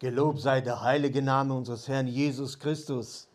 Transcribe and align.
Gelobt 0.00 0.40
sei 0.40 0.60
der 0.60 0.80
heilige 0.80 1.22
Name 1.22 1.54
unseres 1.54 1.88
Herrn 1.88 2.06
Jesus 2.06 2.58
Christus. 2.60 3.28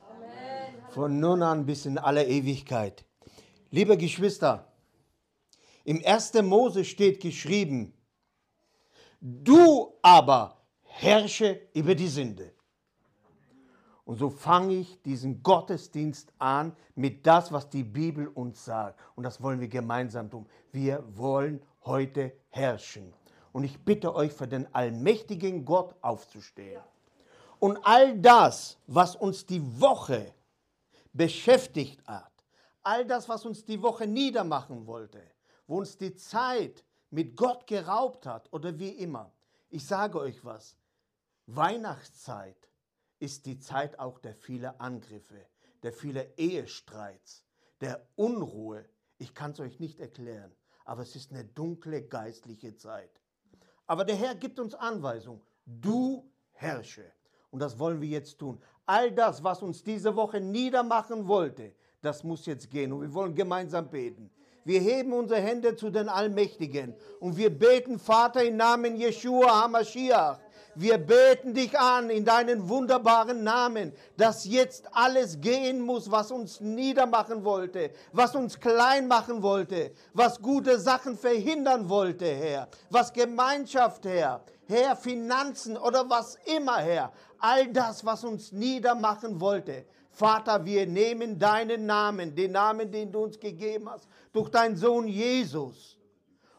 Von 0.91 1.19
nun 1.19 1.41
an 1.41 1.65
bis 1.65 1.85
in 1.85 1.97
alle 1.97 2.25
Ewigkeit. 2.25 3.03
Liebe 3.69 3.97
Geschwister, 3.97 4.71
im 5.83 6.01
1. 6.05 6.35
Mose 6.43 6.85
steht 6.85 7.19
geschrieben, 7.19 7.93
du 9.19 9.93
aber 10.01 10.61
herrsche 10.83 11.59
über 11.73 11.95
die 11.95 12.07
Sünde. 12.07 12.53
Und 14.05 14.17
so 14.17 14.29
fange 14.29 14.75
ich 14.75 15.01
diesen 15.01 15.43
Gottesdienst 15.43 16.31
an 16.37 16.73
mit 16.95 17.27
das, 17.27 17.51
was 17.51 17.69
die 17.69 17.83
Bibel 17.83 18.27
uns 18.27 18.63
sagt. 18.63 18.99
Und 19.15 19.23
das 19.23 19.41
wollen 19.41 19.59
wir 19.59 19.67
gemeinsam 19.67 20.29
tun. 20.29 20.45
Wir 20.71 21.03
wollen 21.17 21.61
heute 21.83 22.31
herrschen. 22.49 23.13
Und 23.53 23.63
ich 23.63 23.79
bitte 23.79 24.13
euch, 24.13 24.33
für 24.33 24.47
den 24.47 24.73
allmächtigen 24.75 25.63
Gott 25.63 25.95
aufzustehen. 26.01 26.81
Und 27.59 27.77
all 27.83 28.19
das, 28.19 28.77
was 28.87 29.15
uns 29.15 29.45
die 29.45 29.61
Woche 29.79 30.33
beschäftigt 31.13 32.05
hat, 32.05 32.31
all 32.81 33.05
das, 33.05 33.29
was 33.29 33.45
uns 33.45 33.63
die 33.63 33.81
Woche 33.81 34.05
niedermachen 34.05 34.85
wollte, 34.85 35.21
wo 35.67 35.77
uns 35.77 35.97
die 35.97 36.13
Zeit 36.15 36.83
mit 37.09 37.37
Gott 37.37 37.65
geraubt 37.67 38.25
hat 38.25 38.51
oder 38.51 38.77
wie 38.77 38.89
immer. 38.89 39.31
Ich 39.69 39.85
sage 39.85 40.19
euch 40.19 40.43
was, 40.43 40.75
Weihnachtszeit 41.45 42.69
ist 43.19 43.45
die 43.45 43.59
Zeit 43.59 43.99
auch 43.99 44.19
der 44.19 44.35
vielen 44.35 44.77
Angriffe, 44.79 45.45
der 45.83 45.93
vielen 45.93 46.27
Ehestreits, 46.37 47.45
der 47.79 48.05
Unruhe. 48.15 48.83
Ich 49.19 49.33
kann 49.33 49.51
es 49.51 49.59
euch 49.59 49.79
nicht 49.79 49.99
erklären, 49.99 50.51
aber 50.85 51.03
es 51.03 51.15
ist 51.15 51.31
eine 51.31 51.45
dunkle 51.45 52.01
geistliche 52.01 52.75
Zeit. 52.75 53.21
Aber 53.87 54.05
der 54.05 54.15
Herr 54.15 54.35
gibt 54.35 54.59
uns 54.59 54.73
Anweisung, 54.73 55.41
du 55.65 56.29
herrsche. 56.53 57.05
Und 57.51 57.59
das 57.59 57.77
wollen 57.77 58.01
wir 58.01 58.09
jetzt 58.09 58.39
tun. 58.39 58.59
All 58.85 59.11
das, 59.11 59.43
was 59.43 59.61
uns 59.61 59.83
diese 59.83 60.15
Woche 60.15 60.39
niedermachen 60.39 61.27
wollte, 61.27 61.73
das 62.01 62.23
muss 62.23 62.45
jetzt 62.45 62.69
gehen. 62.69 62.91
Und 62.91 63.01
wir 63.01 63.13
wollen 63.13 63.35
gemeinsam 63.35 63.89
beten. 63.89 64.29
Wir 64.65 64.79
heben 64.79 65.13
unsere 65.13 65.41
Hände 65.41 65.75
zu 65.75 65.89
den 65.89 66.07
Allmächtigen 66.07 66.95
und 67.19 67.35
wir 67.35 67.49
beten, 67.49 67.99
Vater, 67.99 68.43
im 68.43 68.55
Namen 68.55 68.95
Jeshua 68.95 69.63
HaMashiach. 69.63 70.39
Wir 70.75 70.97
beten 70.97 71.53
dich 71.53 71.77
an 71.77 72.09
in 72.09 72.25
deinen 72.25 72.67
wunderbaren 72.67 73.43
Namen, 73.43 73.93
dass 74.17 74.45
jetzt 74.45 74.87
alles 74.91 75.39
gehen 75.39 75.79
muss, 75.79 76.09
was 76.09 76.31
uns 76.31 76.61
niedermachen 76.61 77.43
wollte, 77.43 77.91
was 78.11 78.35
uns 78.35 78.59
klein 78.59 79.07
machen 79.07 79.43
wollte, 79.43 79.91
was 80.13 80.41
gute 80.41 80.79
Sachen 80.79 81.15
verhindern 81.15 81.89
wollte, 81.89 82.25
Herr, 82.25 82.67
was 82.89 83.13
Gemeinschaft, 83.13 84.05
Herr, 84.05 84.41
Herr, 84.67 84.95
Finanzen 84.95 85.77
oder 85.77 86.09
was 86.09 86.37
immer, 86.45 86.77
Herr, 86.77 87.11
all 87.37 87.67
das, 87.67 88.03
was 88.03 88.23
uns 88.23 88.51
niedermachen 88.51 89.39
wollte. 89.39 89.85
Vater, 90.09 90.65
wir 90.65 90.87
nehmen 90.87 91.37
deinen 91.37 91.85
Namen, 91.85 92.33
den 92.33 92.51
Namen, 92.51 92.91
den 92.91 93.11
du 93.11 93.23
uns 93.23 93.39
gegeben 93.39 93.89
hast, 93.89 94.07
durch 94.31 94.49
deinen 94.49 94.75
Sohn 94.75 95.07
Jesus. 95.07 95.97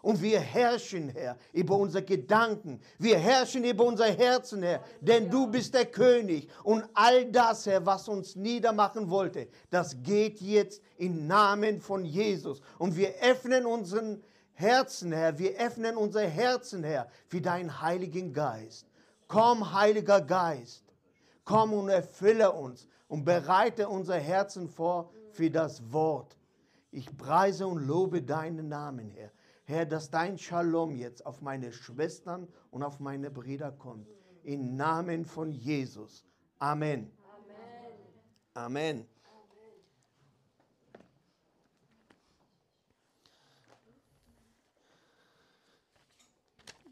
Und 0.05 0.21
wir 0.21 0.39
herrschen, 0.39 1.09
Herr, 1.09 1.39
über 1.55 1.79
unsere 1.79 2.05
Gedanken. 2.05 2.79
Wir 2.99 3.19
herrschen 3.19 3.65
über 3.65 3.85
unser 3.87 4.05
Herzen, 4.05 4.63
Herr. 4.63 4.85
Denn 5.01 5.31
du 5.31 5.47
bist 5.47 5.73
der 5.73 5.87
König. 5.87 6.51
Und 6.63 6.85
all 6.93 7.25
das, 7.33 7.65
Herr, 7.65 7.87
was 7.87 8.07
uns 8.07 8.37
niedermachen 8.37 9.09
wollte, 9.09 9.49
das 9.71 10.03
geht 10.03 10.43
jetzt 10.43 10.83
im 10.99 11.27
Namen 11.27 11.81
von 11.81 12.05
Jesus. 12.05 12.61
Und 12.77 12.99
wir 12.99 13.15
öffnen 13.23 13.65
unseren 13.65 14.23
Herzen, 14.53 15.11
Herr. 15.11 15.39
Wir 15.39 15.59
öffnen 15.59 15.97
unser 15.97 16.27
Herzen, 16.27 16.85
Herr, 16.85 17.09
für 17.27 17.41
deinen 17.41 17.81
Heiligen 17.81 18.35
Geist. 18.35 18.87
Komm, 19.27 19.73
Heiliger 19.73 20.21
Geist. 20.21 20.85
Komm 21.47 21.73
und 21.73 21.89
erfülle 21.89 22.53
uns 22.53 22.87
und 23.09 23.25
bereite 23.25 23.89
unser 23.89 24.17
Herzen 24.17 24.69
vor 24.69 25.11
für 25.31 25.51
das 25.51 25.91
Wort. 25.91 26.37
Ich 26.91 27.07
preise 27.17 27.67
und 27.67 27.87
lobe 27.87 28.21
deinen 28.21 28.69
Namen, 28.69 29.09
Herr. 29.09 29.31
Herr, 29.67 29.87
dass 29.87 30.11
dein 30.11 30.37
Shalom 30.37 30.95
jetzt 30.97 31.25
auf 31.25 31.41
meine 31.41 31.73
Schwestern 31.73 32.47
und 32.71 32.83
auf 32.83 33.01
meine 33.01 33.31
Brüder 33.31 33.73
kommt. 33.73 34.07
Im 34.43 34.77
Namen 34.77 35.25
von 35.25 35.51
Jesus. 35.51 36.27
Amen. 36.59 37.11
Amen. 38.53 39.07
Amen. 39.07 39.07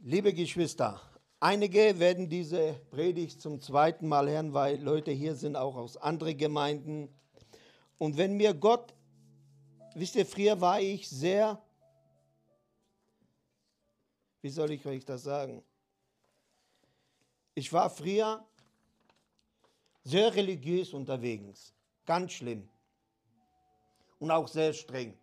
Liebe 0.05 0.32
Geschwister, 0.32 1.00
einige 1.38 2.00
werden 2.00 2.28
diese 2.28 2.75
Predigt 2.91 3.41
zum 3.41 3.61
zweiten 3.61 4.09
Mal 4.09 4.28
hören, 4.28 4.55
weil 4.55 4.82
Leute 4.82 5.11
hier 5.11 5.34
sind 5.34 5.56
auch 5.56 5.77
aus 5.77 5.99
anderen 5.99 6.38
Gemeinden. 6.38 7.09
Und 7.99 8.16
wenn 8.16 8.37
mir 8.37 8.55
Gott, 8.55 8.94
wisst 9.94 10.16
ihr, 10.16 10.27
früher 10.27 10.61
war 10.61 10.81
ich 10.81 11.09
sehr 11.09 11.62
wie 14.42 14.50
soll 14.50 14.72
ich 14.72 14.84
euch 14.86 15.04
das 15.04 15.22
sagen? 15.22 15.64
Ich 17.54 17.72
war 17.72 17.88
früher 17.88 18.44
sehr 20.04 20.34
religiös 20.34 20.92
unterwegs, 20.92 21.72
ganz 22.04 22.32
schlimm 22.32 22.69
und 24.19 24.31
auch 24.31 24.48
sehr 24.48 24.72
streng. 24.72 25.16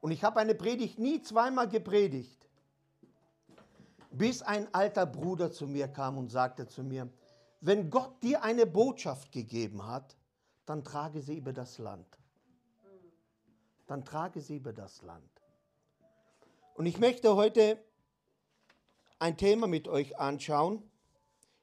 Und 0.00 0.10
ich 0.10 0.24
habe 0.24 0.40
eine 0.40 0.54
Predigt 0.54 0.98
nie 0.98 1.22
zweimal 1.22 1.68
gepredigt, 1.68 2.48
bis 4.10 4.42
ein 4.42 4.72
alter 4.74 5.06
Bruder 5.06 5.52
zu 5.52 5.66
mir 5.66 5.88
kam 5.88 6.18
und 6.18 6.30
sagte 6.30 6.66
zu 6.66 6.82
mir, 6.82 7.08
wenn 7.60 7.90
Gott 7.90 8.22
dir 8.22 8.42
eine 8.42 8.66
Botschaft 8.66 9.30
gegeben 9.30 9.86
hat, 9.86 10.16
dann 10.66 10.82
trage 10.82 11.22
sie 11.22 11.36
über 11.36 11.52
das 11.52 11.78
Land. 11.78 12.18
Dann 13.86 14.04
trage 14.04 14.40
sie 14.40 14.56
über 14.56 14.72
das 14.72 15.02
Land. 15.02 15.31
Und 16.82 16.86
ich 16.86 16.98
möchte 16.98 17.36
heute 17.36 17.80
ein 19.20 19.36
Thema 19.36 19.68
mit 19.68 19.86
euch 19.86 20.18
anschauen. 20.18 20.82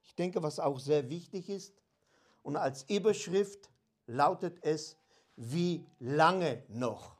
Ich 0.05 0.15
denke, 0.15 0.41
was 0.43 0.61
auch 0.61 0.79
sehr 0.79 1.09
wichtig 1.09 1.49
ist. 1.49 1.73
Und 2.41 2.55
als 2.55 2.83
Überschrift 2.83 3.69
lautet 4.07 4.63
es, 4.63 4.95
wie 5.35 5.85
lange 5.99 6.63
noch? 6.69 7.17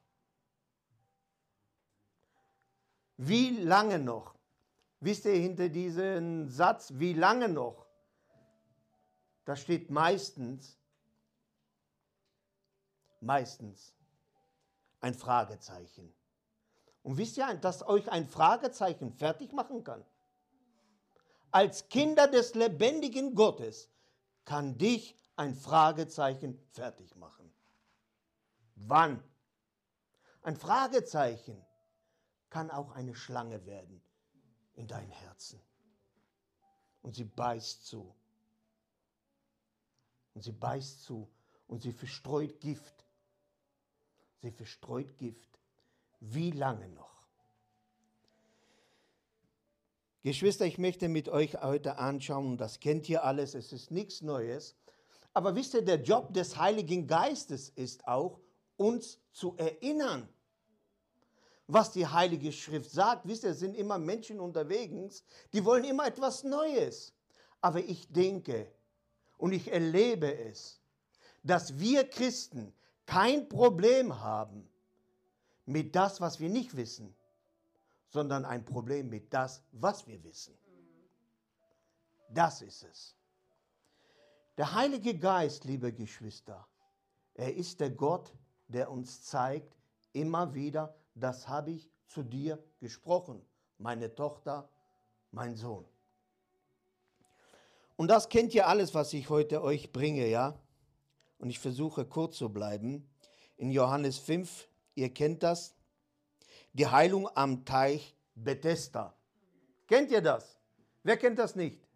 Wie 3.18 3.50
lange 3.50 4.00
noch? 4.00 4.34
Wisst 5.02 5.26
ihr 5.26 5.34
hinter 5.34 5.68
diesem 5.68 6.48
Satz, 6.48 6.94
wie 6.96 7.12
lange 7.12 7.50
noch? 7.50 7.86
Da 9.44 9.58
steht 9.58 9.90
meistens, 9.90 10.78
meistens 13.20 13.94
ein 15.02 15.14
Fragezeichen. 15.14 16.14
Und 17.04 17.18
wisst 17.18 17.38
ihr, 17.38 17.54
dass 17.56 17.88
euch 17.88 18.10
ein 18.12 18.28
Fragezeichen 18.28 19.12
fertig 19.12 19.54
machen 19.54 19.84
kann? 19.84 20.04
Als 21.52 21.90
Kinder 21.90 22.28
des 22.28 22.54
lebendigen 22.56 23.34
Gottes 23.36 23.90
kann 24.46 24.78
dich 24.78 25.16
ein 25.36 25.56
Fragezeichen 25.56 26.59
fertig 26.72 27.16
machen. 27.16 27.52
Wann? 28.76 29.24
Ein 30.42 30.56
Fragezeichen 30.56 31.66
kann 32.50 32.72
auch 32.72 32.92
eine 32.92 33.16
Schlange 33.16 33.66
werden 33.66 34.02
in 34.74 34.88
dein 34.88 35.09
Herzen. 35.09 35.62
Und 37.02 37.16
sie 37.16 37.26
beißt 37.26 37.86
zu. 37.86 38.14
Und 40.34 40.44
sie 40.44 40.52
beißt 40.52 41.04
zu 41.04 41.30
und 41.68 41.82
sie 41.82 41.94
verstreut 41.94 42.59
Gift. 42.59 43.06
Sie 44.42 44.52
verstreut 44.52 45.18
Gift. 45.18 45.59
Wie 46.19 46.52
lange 46.52 46.88
noch? 46.90 47.09
Geschwister, 50.22 50.66
ich 50.66 50.78
möchte 50.78 51.07
mit 51.07 51.30
euch 51.30 51.61
heute 51.61 51.97
anschauen, 51.97 52.58
das 52.58 52.79
kennt 52.79 53.08
ihr 53.08 53.23
alles, 53.23 53.55
es 53.55 53.72
ist 53.72 53.90
nichts 53.90 54.22
Neues. 54.22 54.76
Aber 55.34 55.55
wisst 55.55 55.73
ihr, 55.73 55.82
der 55.82 56.02
Job 56.02 56.34
des 56.34 56.58
Heiligen 56.58 57.08
Geistes 57.08 57.70
ist 57.70 58.05
auch, 58.08 58.40
uns 58.76 59.20
zu 59.32 59.55
erinnern, 59.58 60.28
was 61.67 61.91
die 61.91 62.08
Heilige 62.08 62.52
Schrift 62.52 62.90
sagt. 62.91 63.28
Wisst 63.28 63.44
ihr, 63.44 63.52
es 63.52 63.59
sind 63.59 63.76
immer 63.76 63.97
Menschen 63.97 64.40
unterwegs, 64.40 65.23
die 65.53 65.64
wollen 65.64 65.84
immer 65.84 66.08
etwas 66.08 66.44
Neues. 66.44 67.14
Aber 67.61 67.79
ich 67.79 68.11
denke 68.11 68.72
und 69.38 69.53
ich 69.53 69.72
erlebe 69.72 70.34
es, 70.34 70.82
dass 71.44 71.78
wir 71.78 72.09
Christen 72.09 72.73
kein 73.05 73.47
Problem 73.47 74.20
haben, 74.20 74.70
mit 75.70 75.96
das, 75.96 76.20
was 76.20 76.40
wir 76.40 76.50
nicht 76.50 76.76
wissen, 76.76 77.16
sondern 78.08 78.44
ein 78.44 78.66
Problem 78.66 79.08
mit 79.08 79.32
das, 79.32 79.62
was 79.72 80.08
wir 80.08 80.24
wissen. 80.24 80.58
Das 82.28 82.64
ist 82.64 82.84
es. 82.84 83.16
Der 84.58 84.74
Heilige 84.74 85.18
Geist, 85.18 85.66
liebe 85.66 85.94
Geschwister, 85.94 86.68
er 87.36 87.54
ist 87.56 87.80
der 87.80 87.92
Gott, 87.92 88.34
der 88.68 88.90
uns 88.90 89.22
zeigt, 89.22 89.78
immer 90.12 90.56
wieder, 90.56 90.96
das 91.14 91.48
habe 91.48 91.72
ich 91.72 91.90
zu 92.08 92.24
dir 92.24 92.62
gesprochen, 92.80 93.46
meine 93.78 94.14
Tochter, 94.16 94.68
mein 95.30 95.56
Sohn. 95.56 95.86
Und 97.96 98.08
das 98.08 98.28
kennt 98.28 98.56
ihr 98.56 98.68
alles, 98.68 98.96
was 98.96 99.14
ich 99.14 99.30
heute 99.30 99.62
euch 99.62 99.92
bringe, 99.92 100.28
ja? 100.28 100.60
Und 101.38 101.52
ich 101.52 101.60
versuche 101.60 102.06
kurz 102.06 102.38
zu 102.38 102.50
bleiben. 102.50 103.08
In 103.56 103.72
Johannes 103.72 104.18
5, 104.18 104.69
ihr 104.96 105.14
kennt 105.14 105.44
das, 105.44 105.76
die 106.74 106.88
Heilung 106.88 107.28
am 107.36 107.66
Teich 107.66 108.16
Bethesda. 108.36 109.16
Kennt 109.88 110.12
ihr 110.12 110.22
das? 110.22 110.58
Wer 111.03 111.18
kennt 111.18 111.40
das 111.40 111.56
nicht? 111.56 111.88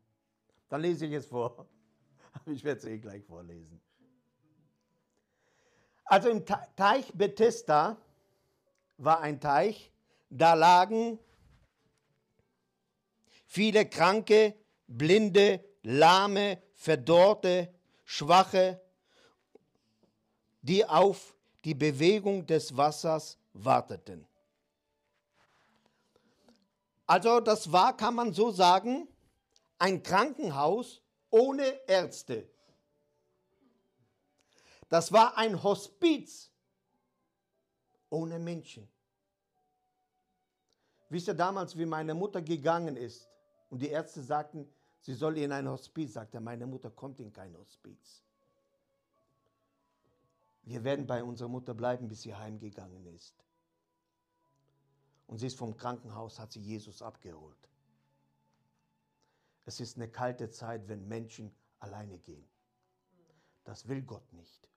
Dann 0.70 0.82
lese 0.82 1.06
ich 1.06 1.14
es 1.14 1.26
vor. 1.26 1.68
Ich 2.48 2.64
werde 2.64 2.80
es 2.80 2.86
eh 2.86 2.98
gleich 2.98 3.24
vorlesen. 3.24 3.80
Also 6.06 6.30
im 6.30 6.44
Teich 6.46 7.12
Bethesda 7.14 7.96
war 8.98 9.22
ein 9.22 9.40
Teich, 9.40 9.92
da 10.30 10.56
lagen 10.56 11.20
viele 13.46 13.86
Kranke, 13.88 14.56
Blinde, 14.88 15.64
Lahme, 15.84 16.62
Verdorrte, 16.74 17.74
Schwache, 18.04 18.82
die 20.62 20.86
auf 20.86 21.36
die 21.64 21.74
Bewegung 21.74 22.46
des 22.46 22.76
Wassers 22.76 23.38
warteten. 23.54 24.26
Also 27.06 27.40
das 27.40 27.72
war, 27.72 27.96
kann 27.96 28.16
man 28.16 28.34
so 28.34 28.52
sagen, 28.52 29.08
ein 29.78 30.02
Krankenhaus 30.02 31.02
ohne 31.30 31.66
Ärzte. 31.88 32.50
Das 34.90 35.12
war 35.12 35.38
ein 35.38 35.62
Hospiz 35.62 36.52
ohne 38.10 38.40
Menschen. 38.40 38.88
Wisst 41.10 41.28
ihr 41.28 41.34
damals, 41.34 41.78
wie 41.78 41.86
meine 41.86 42.14
Mutter 42.14 42.42
gegangen 42.42 42.96
ist 42.96 43.28
und 43.70 43.82
die 43.82 43.90
Ärzte 43.90 44.22
sagten, 44.22 44.68
sie 45.00 45.14
soll 45.14 45.38
in 45.38 45.52
ein 45.52 45.68
Hospiz, 45.68 46.14
sagte 46.14 46.40
meine 46.40 46.66
Mutter 46.66 46.90
kommt 46.90 47.20
in 47.20 47.32
kein 47.32 47.56
Hospiz. 47.58 48.23
Wir 50.64 50.84
werden 50.84 51.06
bei 51.06 51.24
unserer 51.24 51.50
Mutter 51.50 51.74
bleiben, 51.74 52.08
bis 52.08 52.22
sie 52.22 52.34
heimgegangen 52.34 53.06
ist. 53.08 53.36
Und 55.28 55.38
sie 55.38 55.48
ist 55.48 55.58
vom 55.58 55.76
Krankenhaus, 55.76 56.40
hat 56.40 56.52
sie 56.52 56.62
Jesus 56.62 57.02
abgeholt. 57.02 57.70
Es 59.66 59.80
ist 59.80 59.98
eine 59.98 60.10
kalte 60.10 60.50
Zeit, 60.50 60.88
wenn 60.88 61.08
Menschen 61.08 61.54
alleine 61.80 62.18
gehen. 62.20 62.46
Das 63.64 63.88
will 63.88 64.02
Gott 64.02 64.32
nicht. 64.34 64.70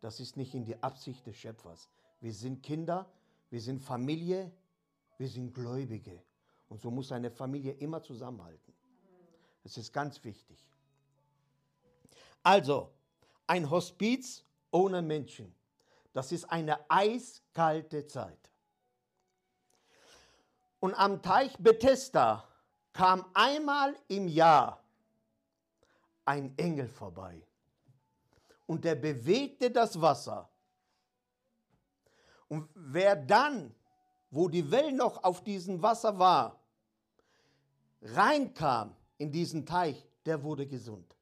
Das 0.00 0.20
ist 0.20 0.36
nicht 0.36 0.54
in 0.54 0.64
die 0.64 0.82
Absicht 0.82 1.26
des 1.26 1.36
Schöpfers. 1.36 1.88
Wir 2.20 2.32
sind 2.32 2.62
Kinder, 2.62 3.10
wir 3.50 3.60
sind 3.60 3.80
Familie, 3.80 4.50
wir 5.18 5.28
sind 5.28 5.54
Gläubige. 5.54 6.22
Und 6.68 6.80
so 6.80 6.90
muss 6.90 7.12
eine 7.12 7.30
Familie 7.30 7.72
immer 7.72 8.02
zusammenhalten. 8.02 8.74
Das 9.62 9.78
ist 9.78 9.92
ganz 9.92 10.22
wichtig. 10.24 10.58
Also, 12.42 12.90
ein 13.46 13.70
Hospiz 13.70 14.44
ohne 14.74 15.02
Menschen. 15.02 15.54
Das 16.12 16.32
ist 16.32 16.44
eine 16.50 16.78
eiskalte 16.90 18.06
Zeit. 18.06 18.50
Und 20.80 20.94
am 20.94 21.22
Teich 21.22 21.56
Bethesda 21.58 22.44
kam 22.92 23.24
einmal 23.34 23.96
im 24.08 24.28
Jahr 24.28 24.82
ein 26.24 26.56
Engel 26.58 26.88
vorbei 26.88 27.40
und 28.66 28.84
der 28.84 28.96
bewegte 28.96 29.70
das 29.70 30.00
Wasser. 30.00 30.48
Und 32.48 32.68
wer 32.74 33.14
dann, 33.16 33.74
wo 34.30 34.48
die 34.48 34.70
Wellen 34.70 34.96
noch 34.96 35.22
auf 35.22 35.42
diesem 35.42 35.80
Wasser 35.82 36.18
war, 36.18 36.60
reinkam 38.02 38.94
in 39.18 39.30
diesen 39.30 39.64
Teich, 39.64 40.04
der 40.26 40.42
wurde 40.42 40.66
gesund. 40.66 41.16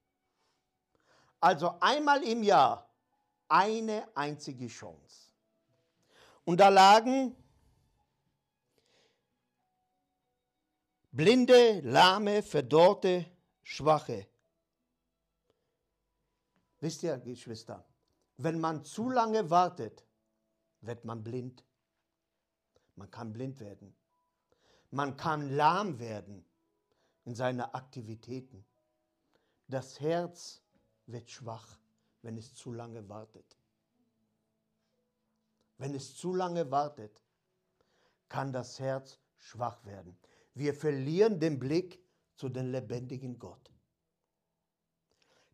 Also 1.40 1.74
einmal 1.80 2.22
im 2.24 2.42
Jahr 2.42 2.88
eine 3.52 4.08
einzige 4.16 4.66
Chance. 4.66 5.30
Und 6.44 6.58
da 6.58 6.70
lagen 6.70 7.36
Blinde, 11.10 11.80
Lahme, 11.80 12.42
Verdorrte, 12.42 13.26
Schwache. 13.62 14.26
Wisst 16.80 17.02
ihr, 17.02 17.18
Geschwister, 17.18 17.84
wenn 18.38 18.58
man 18.58 18.82
zu 18.84 19.10
lange 19.10 19.50
wartet, 19.50 20.06
wird 20.80 21.04
man 21.04 21.22
blind. 21.22 21.62
Man 22.96 23.10
kann 23.10 23.32
blind 23.34 23.60
werden. 23.60 23.94
Man 24.90 25.16
kann 25.16 25.50
lahm 25.50 25.98
werden 25.98 26.44
in 27.24 27.34
seinen 27.34 27.60
Aktivitäten. 27.60 28.64
Das 29.68 30.00
Herz 30.00 30.62
wird 31.06 31.30
schwach, 31.30 31.78
wenn 32.22 32.36
es 32.36 32.54
zu 32.54 32.72
lange 32.72 33.08
wartet. 33.08 33.56
Wenn 35.78 35.94
es 35.94 36.16
zu 36.16 36.34
lange 36.34 36.70
wartet, 36.70 37.22
kann 38.28 38.52
das 38.52 38.78
Herz 38.78 39.18
schwach 39.36 39.84
werden. 39.84 40.16
Wir 40.54 40.74
verlieren 40.74 41.40
den 41.40 41.58
Blick 41.58 42.00
zu 42.36 42.48
dem 42.48 42.70
lebendigen 42.70 43.38
Gott. 43.38 43.70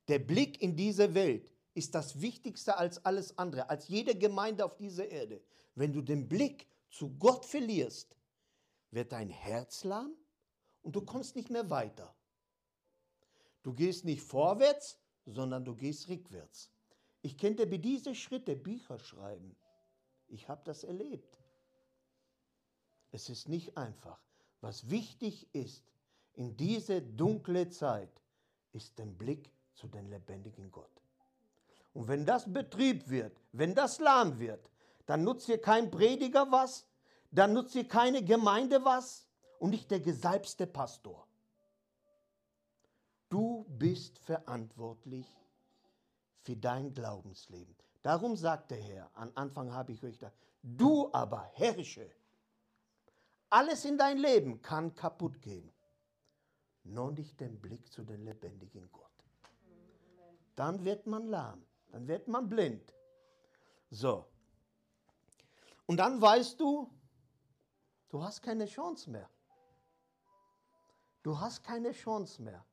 Der 0.08 0.18
Blick 0.18 0.62
in 0.62 0.76
diese 0.76 1.14
Welt 1.14 1.52
ist 1.74 1.94
das 1.94 2.20
Wichtigste 2.20 2.76
als 2.76 3.04
alles 3.04 3.36
andere, 3.38 3.68
als 3.70 3.88
jede 3.88 4.16
Gemeinde 4.16 4.64
auf 4.64 4.76
dieser 4.76 5.08
Erde. 5.08 5.42
Wenn 5.74 5.92
du 5.92 6.02
den 6.02 6.28
Blick 6.28 6.66
zu 6.90 7.10
Gott 7.18 7.44
verlierst, 7.44 8.16
wird 8.90 9.12
dein 9.12 9.28
Herz 9.28 9.84
lahm 9.84 10.14
und 10.82 10.96
du 10.96 11.02
kommst 11.02 11.36
nicht 11.36 11.50
mehr 11.50 11.68
weiter. 11.70 12.14
Du 13.62 13.74
gehst 13.74 14.04
nicht 14.04 14.22
vorwärts, 14.22 14.98
sondern 15.32 15.64
du 15.64 15.74
gehst 15.74 16.08
rückwärts. 16.08 16.70
Ich 17.22 17.36
könnte 17.36 17.66
bei 17.66 17.78
diese 17.78 18.14
Schritte 18.14 18.56
Bücher 18.56 18.98
schreiben. 18.98 19.56
Ich 20.28 20.48
habe 20.48 20.62
das 20.64 20.84
erlebt. 20.84 21.38
Es 23.10 23.28
ist 23.28 23.48
nicht 23.48 23.76
einfach. 23.76 24.20
Was 24.60 24.90
wichtig 24.90 25.52
ist 25.54 25.84
in 26.34 26.56
diese 26.56 27.02
dunkle 27.02 27.68
Zeit, 27.68 28.10
ist 28.72 28.98
der 28.98 29.06
Blick 29.06 29.50
zu 29.74 29.86
dem 29.88 30.08
lebendigen 30.08 30.70
Gott. 30.70 30.90
Und 31.94 32.08
wenn 32.08 32.26
das 32.26 32.52
Betrieb 32.52 33.08
wird, 33.08 33.40
wenn 33.52 33.74
das 33.74 33.98
lahm 33.98 34.38
wird, 34.38 34.70
dann 35.06 35.24
nutzt 35.24 35.46
hier 35.46 35.60
kein 35.60 35.90
Prediger 35.90 36.50
was, 36.50 36.86
dann 37.30 37.52
nutzt 37.52 37.72
hier 37.72 37.88
keine 37.88 38.22
Gemeinde 38.22 38.84
was 38.84 39.26
und 39.58 39.70
nicht 39.70 39.90
der 39.90 40.00
gesalbste 40.00 40.66
Pastor. 40.66 41.27
Du 43.28 43.64
bist 43.68 44.18
verantwortlich 44.18 45.26
für 46.40 46.56
dein 46.56 46.92
Glaubensleben. 46.94 47.74
Darum 48.02 48.36
sagt 48.36 48.70
der 48.70 48.80
Herr, 48.80 49.10
am 49.14 49.30
Anfang 49.34 49.72
habe 49.72 49.92
ich 49.92 50.02
euch 50.02 50.18
da, 50.18 50.32
du 50.62 51.12
aber 51.12 51.42
herrsche 51.54 52.10
alles 53.50 53.84
in 53.84 53.96
dein 53.96 54.18
Leben 54.18 54.60
kann 54.60 54.94
kaputt 54.94 55.40
gehen. 55.40 55.72
Nur 56.84 57.12
nicht 57.12 57.40
den 57.40 57.60
Blick 57.60 57.90
zu 57.90 58.02
dem 58.02 58.24
lebendigen 58.24 58.90
Gott. 58.92 59.04
Dann 60.56 60.84
wird 60.84 61.06
man 61.06 61.26
lahm, 61.26 61.64
dann 61.90 62.06
wird 62.06 62.28
man 62.28 62.48
blind. 62.48 62.94
So. 63.90 64.26
Und 65.86 65.98
dann 65.98 66.20
weißt 66.20 66.60
du, 66.60 66.90
du 68.08 68.22
hast 68.22 68.42
keine 68.42 68.66
Chance 68.66 69.10
mehr. 69.10 69.28
Du 71.22 71.38
hast 71.38 71.62
keine 71.62 71.92
Chance 71.92 72.42
mehr. 72.42 72.64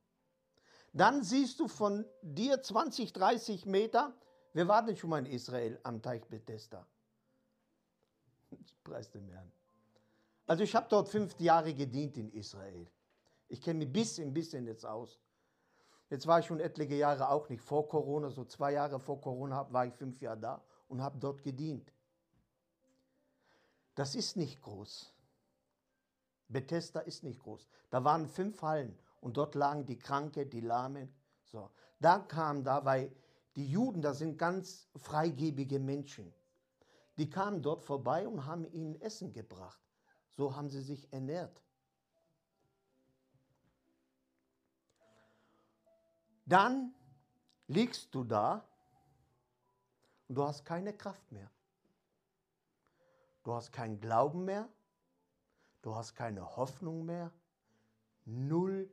Dann 0.96 1.24
siehst 1.24 1.60
du 1.60 1.68
von 1.68 2.06
dir 2.22 2.62
20, 2.62 3.12
30 3.12 3.66
Meter, 3.66 4.14
wir 4.54 4.66
waren 4.70 4.96
schon 4.96 5.10
mal 5.10 5.20
in 5.20 5.26
Israel 5.26 5.78
am 5.84 6.02
Teich 6.02 6.26
Bethesda. 6.26 6.88
Preis 8.86 9.12
dem 9.12 9.28
Herrn. 9.28 9.52
Also 10.48 10.64
ich 10.64 10.74
habe 10.74 10.88
dort 10.90 11.10
fünf 11.10 11.38
Jahre 11.38 11.74
gedient 11.74 12.16
in 12.16 12.32
Israel. 12.32 12.88
Ich 13.50 13.62
kenne 13.62 13.80
mich 13.80 13.90
ein 13.90 13.94
bisschen, 13.94 14.34
bisschen 14.34 14.68
jetzt 14.68 14.86
aus. 14.86 15.20
Jetzt 16.10 16.28
war 16.28 16.40
ich 16.40 16.46
schon 16.46 16.62
etliche 16.62 16.96
Jahre 16.96 17.30
auch 17.30 17.50
nicht 17.50 17.62
vor 17.62 17.90
Corona, 17.90 18.30
so 18.30 18.46
zwei 18.46 18.72
Jahre 18.72 18.98
vor 18.98 19.20
Corona 19.20 19.68
war 19.74 19.86
ich 19.86 19.94
fünf 19.96 20.22
Jahre 20.22 20.40
da 20.40 20.64
und 20.88 21.02
habe 21.02 21.20
dort 21.20 21.44
gedient. 21.44 21.92
Das 23.96 24.16
ist 24.16 24.38
nicht 24.38 24.62
groß. 24.62 25.12
Bethesda 26.48 27.02
ist 27.02 27.24
nicht 27.24 27.42
groß. 27.42 27.68
Da 27.90 28.02
waren 28.06 28.30
fünf 28.30 28.62
Hallen 28.62 28.98
und 29.26 29.38
dort 29.38 29.56
lagen 29.56 29.88
die 29.88 29.98
Kranke, 29.98 30.46
die 30.46 30.62
Lahmen. 30.62 31.12
So. 31.46 31.72
Da 32.00 32.20
kam 32.20 32.64
da, 32.64 32.86
weil 32.86 33.12
die 33.56 33.66
Juden, 33.66 34.00
das 34.04 34.20
sind 34.20 34.38
ganz 34.38 34.88
freigebige 34.96 35.80
Menschen. 35.80 36.32
Die 37.18 37.28
kamen 37.28 37.64
dort 37.64 37.84
vorbei 37.84 38.28
und 38.28 38.46
haben 38.46 38.72
ihnen 38.72 39.02
Essen 39.02 39.34
gebracht. 39.34 39.82
So 40.30 40.56
haben 40.56 40.70
sie 40.70 40.82
sich 40.82 41.12
ernährt. 41.12 41.64
Dann 46.46 46.94
liegst 47.66 48.14
du 48.14 48.24
da 48.26 48.64
und 50.28 50.36
du 50.36 50.44
hast 50.44 50.66
keine 50.66 50.96
Kraft 50.96 51.32
mehr. 51.32 51.50
Du 53.44 53.56
hast 53.56 53.72
keinen 53.72 54.00
Glauben 54.00 54.46
mehr. 54.46 54.70
Du 55.82 55.96
hast 55.96 56.14
keine 56.14 56.58
Hoffnung 56.58 57.06
mehr. 57.06 57.32
Null 58.26 58.88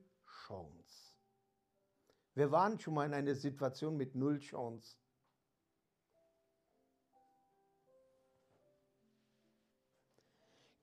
Chance. 0.47 1.17
Wir 2.35 2.51
waren 2.51 2.79
schon 2.79 2.95
mal 2.95 3.07
in 3.07 3.15
einer 3.15 3.35
Situation 3.35 3.97
mit 3.97 4.15
null 4.15 4.39
Chance. 4.39 4.97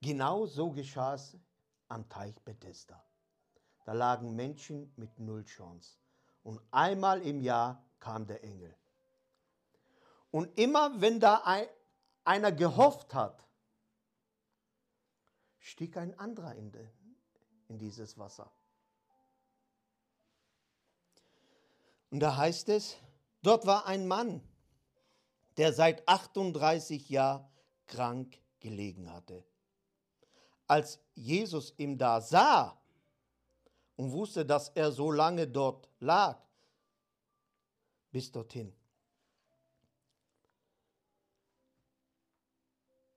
Genau 0.00 0.46
so 0.46 0.70
geschah 0.70 1.14
es 1.14 1.36
am 1.88 2.08
Teich 2.08 2.40
Bethesda. 2.42 3.04
Da 3.84 3.92
lagen 3.92 4.34
Menschen 4.34 4.92
mit 4.96 5.18
null 5.18 5.44
Chance. 5.44 5.98
Und 6.42 6.60
einmal 6.70 7.20
im 7.22 7.40
Jahr 7.40 7.84
kam 7.98 8.26
der 8.26 8.42
Engel. 8.42 8.74
Und 10.30 10.56
immer 10.58 11.00
wenn 11.00 11.20
da 11.20 11.42
ein, 11.44 11.66
einer 12.24 12.52
gehofft 12.52 13.12
hat, 13.14 13.46
stieg 15.58 15.96
ein 15.96 16.18
anderer 16.18 16.54
in, 16.54 16.70
de, 16.70 16.88
in 17.68 17.78
dieses 17.78 18.16
Wasser. 18.16 18.50
Und 22.10 22.20
da 22.20 22.36
heißt 22.36 22.68
es, 22.70 22.96
dort 23.42 23.66
war 23.66 23.86
ein 23.86 24.06
Mann, 24.06 24.42
der 25.56 25.72
seit 25.72 26.06
38 26.08 27.08
Jahren 27.08 27.46
krank 27.86 28.38
gelegen 28.60 29.12
hatte. 29.12 29.44
Als 30.66 31.00
Jesus 31.14 31.74
ihn 31.76 31.98
da 31.98 32.20
sah 32.20 32.80
und 33.96 34.12
wusste, 34.12 34.44
dass 34.46 34.68
er 34.70 34.92
so 34.92 35.10
lange 35.10 35.46
dort 35.46 35.88
lag, 35.98 36.40
bis 38.12 38.30
dorthin. 38.30 38.72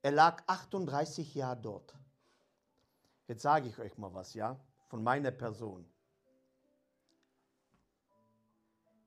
Er 0.02 0.12
lag 0.12 0.44
38 0.48 1.34
Jahre 1.34 1.62
dort. 1.62 1.96
Jetzt 3.28 3.42
sage 3.42 3.70
ich 3.70 3.80
euch 3.80 3.98
mal 3.98 4.14
was, 4.14 4.34
ja, 4.34 4.60
von 4.88 5.02
meiner 5.02 5.32
Person. 5.32 5.90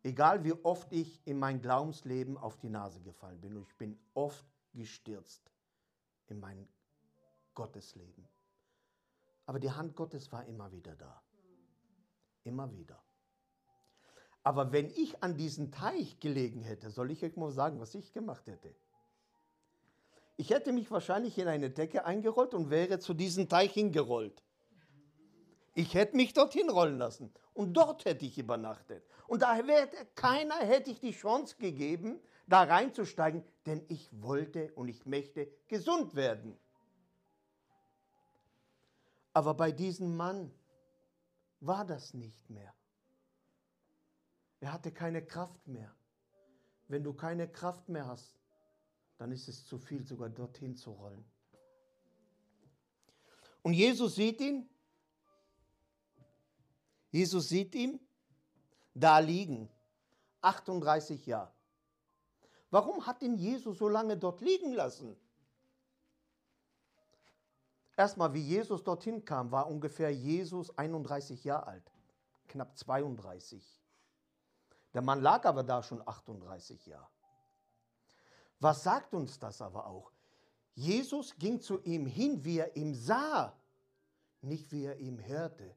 Egal 0.07 0.45
wie 0.45 0.53
oft 0.53 0.93
ich 0.93 1.21
in 1.27 1.37
mein 1.37 1.61
Glaubensleben 1.61 2.37
auf 2.37 2.57
die 2.59 2.69
Nase 2.69 3.01
gefallen 3.01 3.41
bin, 3.41 3.57
und 3.57 3.67
ich 3.67 3.75
bin 3.75 3.99
oft 4.15 4.47
gestürzt 4.73 5.51
in 6.29 6.39
mein 6.39 6.69
Gottesleben. 7.55 8.25
Aber 9.47 9.59
die 9.59 9.73
Hand 9.73 9.97
Gottes 9.97 10.31
war 10.31 10.45
immer 10.45 10.71
wieder 10.71 10.95
da. 10.95 11.21
Immer 12.45 12.71
wieder. 12.71 13.03
Aber 14.45 14.71
wenn 14.71 14.91
ich 14.91 15.25
an 15.25 15.37
diesen 15.37 15.73
Teich 15.73 16.21
gelegen 16.21 16.63
hätte, 16.63 16.91
soll 16.91 17.11
ich 17.11 17.25
euch 17.25 17.35
mal 17.35 17.51
sagen, 17.51 17.81
was 17.81 17.93
ich 17.97 18.13
gemacht 18.13 18.47
hätte? 18.47 18.77
Ich 20.37 20.51
hätte 20.51 20.71
mich 20.71 20.89
wahrscheinlich 20.89 21.37
in 21.37 21.49
eine 21.49 21.71
Decke 21.71 22.05
eingerollt 22.05 22.55
und 22.55 22.71
wäre 22.71 23.01
zu 23.01 23.13
diesem 23.13 23.49
Teich 23.49 23.73
hingerollt. 23.73 24.46
Ich 25.79 25.93
hätte 25.93 26.17
mich 26.17 26.33
dorthin 26.33 26.71
rollen 26.71 26.97
lassen 26.97 27.31
und 27.53 27.75
dort 27.75 28.07
hätte 28.07 28.25
ich 28.25 28.39
übernachtet. 28.39 29.05
Und 29.27 29.43
daher 29.43 29.63
hätte 29.63 30.07
keiner 30.15 30.55
hätte 30.55 30.91
ich 30.91 31.01
die 31.01 31.13
Chance 31.13 31.55
gegeben, 31.59 32.19
da 32.47 32.63
reinzusteigen, 32.63 33.45
denn 33.67 33.85
ich 33.89 34.09
wollte 34.23 34.73
und 34.73 34.89
ich 34.89 35.05
möchte 35.05 35.53
gesund 35.69 36.15
werden. 36.15 36.57
Aber 39.35 39.53
bei 39.53 39.71
diesem 39.71 40.17
Mann 40.17 40.51
war 41.61 41.85
das 41.85 42.15
nicht 42.15 42.49
mehr. 42.49 42.73
Er 44.61 44.73
hatte 44.73 44.91
keine 44.93 45.23
Kraft 45.27 45.69
mehr. 45.69 45.95
Wenn 46.89 47.05
du 47.05 47.13
keine 47.13 47.49
Kraft 47.49 47.91
mehr 47.91 48.07
hast, 48.07 48.35
dann 49.19 49.31
ist 49.31 49.47
es 49.47 49.67
zu 49.67 49.77
viel, 49.77 50.07
sogar 50.07 50.31
dorthin 50.31 50.75
zu 50.75 50.93
rollen. 50.93 51.25
Und 53.61 53.75
Jesus 53.75 54.15
sieht 54.15 54.41
ihn 54.41 54.71
Jesus 57.17 57.49
sieht 57.49 57.75
ihn 57.75 57.99
da 58.93 59.21
liegen, 59.21 59.71
38 60.43 61.25
Jahre. 61.25 61.51
Warum 62.71 63.07
hat 63.07 63.23
ihn 63.23 63.37
Jesus 63.39 63.79
so 63.79 63.89
lange 63.89 64.19
dort 64.19 64.43
liegen 64.43 64.75
lassen? 64.75 65.17
Erstmal, 67.97 68.35
wie 68.35 68.43
Jesus 68.43 68.85
dorthin 68.85 69.25
kam, 69.25 69.51
war 69.51 69.67
ungefähr 69.67 70.13
Jesus 70.13 70.77
31 70.77 71.43
Jahre 71.43 71.67
alt, 71.69 71.93
knapp 72.49 72.77
32. 72.77 73.65
Der 74.93 75.01
Mann 75.01 75.23
lag 75.23 75.47
aber 75.47 75.63
da 75.63 75.83
schon 75.83 76.07
38 76.07 76.85
Jahre. 76.85 77.09
Was 78.61 78.83
sagt 78.83 79.15
uns 79.15 79.39
das 79.39 79.63
aber 79.63 79.87
auch? 79.87 80.13
Jesus 80.75 81.35
ging 81.39 81.63
zu 81.63 81.81
ihm 81.81 82.05
hin, 82.05 82.45
wie 82.45 82.59
er 82.59 82.77
ihn 82.77 82.95
sah, 82.95 83.57
nicht 84.43 84.71
wie 84.71 84.85
er 84.85 84.99
ihn 84.99 85.27
hörte. 85.27 85.75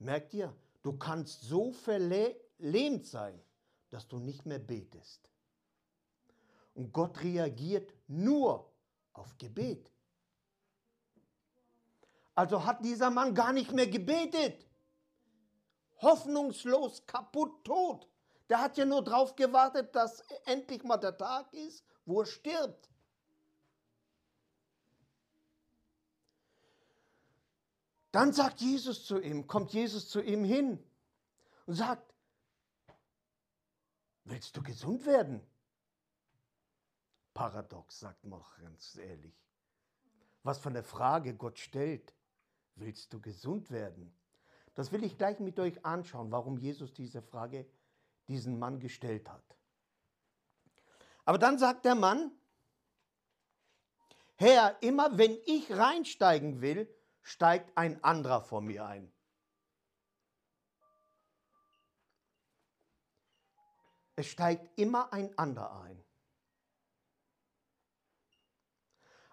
Merkt 0.00 0.32
ihr, 0.32 0.54
du 0.82 0.96
kannst 0.96 1.42
so 1.42 1.72
verlähmt 1.72 3.06
sein, 3.06 3.38
dass 3.90 4.08
du 4.08 4.18
nicht 4.18 4.46
mehr 4.46 4.58
betest. 4.58 5.30
Und 6.74 6.92
Gott 6.92 7.22
reagiert 7.22 7.92
nur 8.08 8.72
auf 9.12 9.36
Gebet. 9.36 9.90
Also 12.34 12.64
hat 12.64 12.82
dieser 12.82 13.10
Mann 13.10 13.34
gar 13.34 13.52
nicht 13.52 13.72
mehr 13.72 13.86
gebetet. 13.86 14.66
Hoffnungslos, 16.00 17.04
kaputt, 17.06 17.62
tot. 17.64 18.08
Der 18.48 18.62
hat 18.62 18.78
ja 18.78 18.86
nur 18.86 19.04
darauf 19.04 19.36
gewartet, 19.36 19.94
dass 19.94 20.22
endlich 20.46 20.82
mal 20.82 20.96
der 20.96 21.16
Tag 21.16 21.52
ist, 21.52 21.84
wo 22.06 22.20
er 22.20 22.26
stirbt. 22.26 22.89
Dann 28.12 28.32
sagt 28.32 28.60
Jesus 28.60 29.04
zu 29.04 29.20
ihm, 29.20 29.46
kommt 29.46 29.72
Jesus 29.72 30.08
zu 30.08 30.20
ihm 30.20 30.44
hin 30.44 30.82
und 31.66 31.74
sagt, 31.74 32.12
willst 34.24 34.56
du 34.56 34.62
gesund 34.62 35.06
werden? 35.06 35.40
Paradox, 37.34 38.00
sagt 38.00 38.24
man 38.24 38.40
auch 38.40 38.56
ganz 38.58 38.96
ehrlich. 38.96 39.34
Was 40.42 40.58
für 40.58 40.70
eine 40.70 40.82
Frage 40.82 41.34
Gott 41.34 41.58
stellt, 41.58 42.14
willst 42.74 43.12
du 43.12 43.20
gesund 43.20 43.70
werden? 43.70 44.12
Das 44.74 44.90
will 44.90 45.04
ich 45.04 45.16
gleich 45.16 45.38
mit 45.38 45.58
euch 45.60 45.84
anschauen, 45.84 46.32
warum 46.32 46.58
Jesus 46.58 46.92
diese 46.92 47.22
Frage 47.22 47.66
diesen 48.28 48.58
Mann 48.58 48.80
gestellt 48.80 49.28
hat. 49.28 49.44
Aber 51.24 51.38
dann 51.38 51.58
sagt 51.58 51.84
der 51.84 51.94
Mann, 51.94 52.32
Herr, 54.36 54.82
immer 54.82 55.18
wenn 55.18 55.36
ich 55.44 55.70
reinsteigen 55.70 56.60
will, 56.62 56.88
steigt 57.22 57.76
ein 57.76 58.02
anderer 58.02 58.40
vor 58.42 58.60
mir 58.60 58.86
ein. 58.86 59.12
Es 64.16 64.26
steigt 64.26 64.78
immer 64.78 65.12
ein 65.12 65.36
anderer 65.38 65.82
ein. 65.82 66.04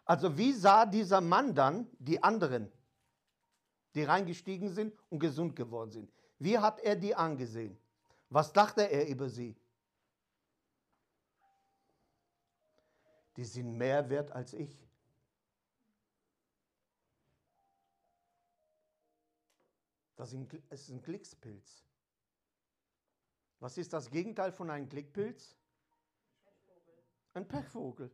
Also 0.06 0.38
wie 0.38 0.54
sah 0.54 0.86
dieser 0.86 1.20
Mann 1.20 1.54
dann 1.54 1.90
die 2.00 2.24
anderen, 2.24 2.72
die 3.94 4.04
reingestiegen 4.04 4.70
sind 4.70 4.98
und 5.10 5.20
gesund 5.20 5.56
geworden 5.58 5.92
sind? 5.92 6.12
Wie 6.40 6.58
hat 6.58 6.80
er 6.80 6.96
die 6.96 7.14
angesehen? 7.14 7.78
Was 8.30 8.54
dachte 8.54 8.84
er 8.84 9.08
über 9.08 9.28
sie? 9.28 9.60
Die 13.36 13.44
sind 13.44 13.78
mehr 13.78 14.10
wert 14.10 14.32
als 14.32 14.54
ich. 14.54 14.87
Das 20.18 20.34
ist 20.34 20.90
ein 20.90 21.02
Glückspilz. 21.02 21.84
Was 23.60 23.78
ist 23.78 23.94
das 23.94 24.10
Gegenteil 24.10 24.52
von 24.52 24.70
einem 24.70 24.90
Glückspilz? 24.90 25.56
Ein 27.34 27.48
Pechvogel. 27.48 28.12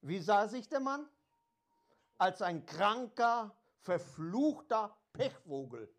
Wie 0.00 0.18
sah 0.18 0.48
sich 0.48 0.68
der 0.68 0.80
Mann? 0.80 1.06
Als 2.16 2.40
ein 2.40 2.64
kranker, 2.64 3.54
verfluchter 3.80 4.96
Pechvogel. 5.12 5.94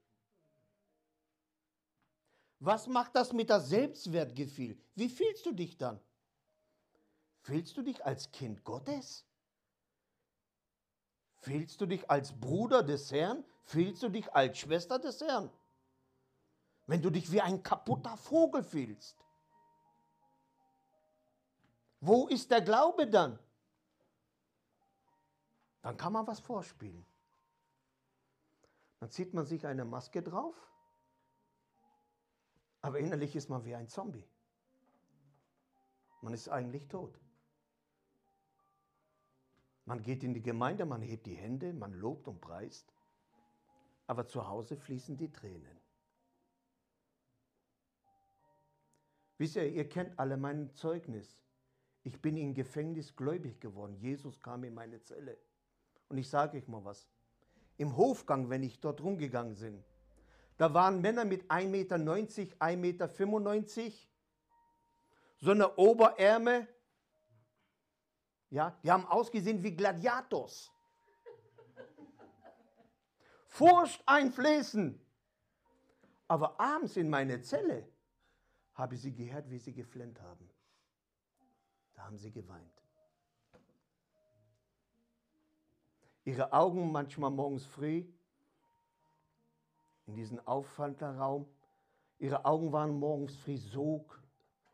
Was 2.59 2.87
macht 2.87 3.15
das 3.15 3.31
mit 3.31 3.49
das 3.49 3.69
Selbstwertgefühl? 3.69 4.77
Wie 4.95 5.09
fühlst 5.09 5.45
du 5.45 5.51
dich 5.51 5.77
dann? 5.77 5.99
Fühlst 7.41 7.77
du 7.77 7.83
dich 7.83 8.03
als 8.03 8.31
Kind 8.31 8.63
Gottes? 8.63 9.25
Fühlst 11.43 11.81
du 11.81 11.85
dich 11.85 12.09
als 12.09 12.31
Bruder 12.31 12.83
des 12.83 13.11
Herrn? 13.11 13.43
Fühlst 13.65 14.01
du 14.01 14.07
dich 14.07 14.33
als 14.33 14.57
Schwester 14.59 14.97
des 14.97 15.19
Herrn? 15.19 15.49
Wenn 16.87 17.01
du 17.01 17.09
dich 17.09 17.29
wie 17.33 17.41
ein 17.41 17.61
kaputter 17.61 18.15
Vogel 18.15 18.63
fühlst. 18.63 19.17
Wo 21.99 22.27
ist 22.27 22.49
der 22.49 22.61
Glaube 22.61 23.07
dann? 23.07 23.37
Dann 25.81 25.97
kann 25.97 26.13
man 26.13 26.25
was 26.25 26.39
vorspielen. 26.39 27.05
Dann 29.01 29.09
zieht 29.09 29.33
man 29.33 29.45
sich 29.45 29.67
eine 29.67 29.83
Maske 29.83 30.23
drauf, 30.23 30.55
aber 32.79 32.99
innerlich 32.99 33.35
ist 33.35 33.49
man 33.49 33.65
wie 33.65 33.75
ein 33.75 33.89
Zombie. 33.89 34.25
Man 36.21 36.33
ist 36.33 36.47
eigentlich 36.47 36.87
tot. 36.87 37.19
Man 39.85 40.01
geht 40.01 40.23
in 40.23 40.33
die 40.33 40.41
Gemeinde, 40.41 40.85
man 40.85 41.01
hebt 41.01 41.25
die 41.25 41.35
Hände, 41.35 41.73
man 41.73 41.93
lobt 41.93 42.27
und 42.27 42.39
preist, 42.39 42.93
aber 44.07 44.27
zu 44.27 44.47
Hause 44.47 44.77
fließen 44.77 45.17
die 45.17 45.31
Tränen. 45.31 45.79
Wisst 49.37 49.55
ihr, 49.57 49.67
ihr 49.67 49.89
kennt 49.89 50.17
alle 50.17 50.37
mein 50.37 50.73
Zeugnis. 50.75 51.43
Ich 52.03 52.21
bin 52.21 52.37
im 52.37 52.53
Gefängnis 52.53 53.15
gläubig 53.15 53.59
geworden. 53.59 53.95
Jesus 53.95 54.39
kam 54.39 54.63
in 54.63 54.73
meine 54.73 55.01
Zelle. 55.01 55.37
Und 56.09 56.17
ich 56.17 56.29
sage 56.29 56.57
euch 56.57 56.67
mal 56.67 56.83
was. 56.85 57.07
Im 57.77 57.97
Hofgang, 57.97 58.49
wenn 58.49 58.63
ich 58.63 58.79
dort 58.79 59.01
rumgegangen 59.01 59.55
bin, 59.55 59.83
da 60.57 60.73
waren 60.73 61.01
Männer 61.01 61.25
mit 61.25 61.49
1,90 61.49 61.67
Meter, 61.67 61.95
1,95 61.95 62.77
Meter, 62.77 63.09
so 65.39 65.51
eine 65.51 65.75
Oberärme, 65.75 66.67
ja, 68.53 68.77
die 68.83 68.91
haben 68.91 69.07
ausgesehen 69.07 69.63
wie 69.63 69.75
Gladiators. 69.75 70.71
Furcht 73.47 74.03
einfließen. 74.05 75.03
Aber 76.27 76.59
abends 76.59 76.95
in 76.95 77.09
meine 77.09 77.41
Zelle 77.41 77.89
habe 78.75 78.93
ich 78.93 79.01
sie 79.01 79.11
gehört, 79.11 79.49
wie 79.49 79.57
sie 79.57 79.73
geflennt 79.73 80.21
haben. 80.21 80.47
Da 81.95 82.03
haben 82.03 82.19
sie 82.19 82.31
geweint. 82.31 82.83
Ihre 86.23 86.53
Augen 86.53 86.91
manchmal 86.91 87.31
morgens 87.31 87.65
früh 87.65 88.05
in 90.05 90.15
diesen 90.15 90.39
Auffalterraum. 90.45 91.47
Ihre 92.19 92.45
Augen 92.45 92.71
waren 92.71 92.99
morgens 92.99 93.35
früh 93.35 93.57
so, 93.57 94.05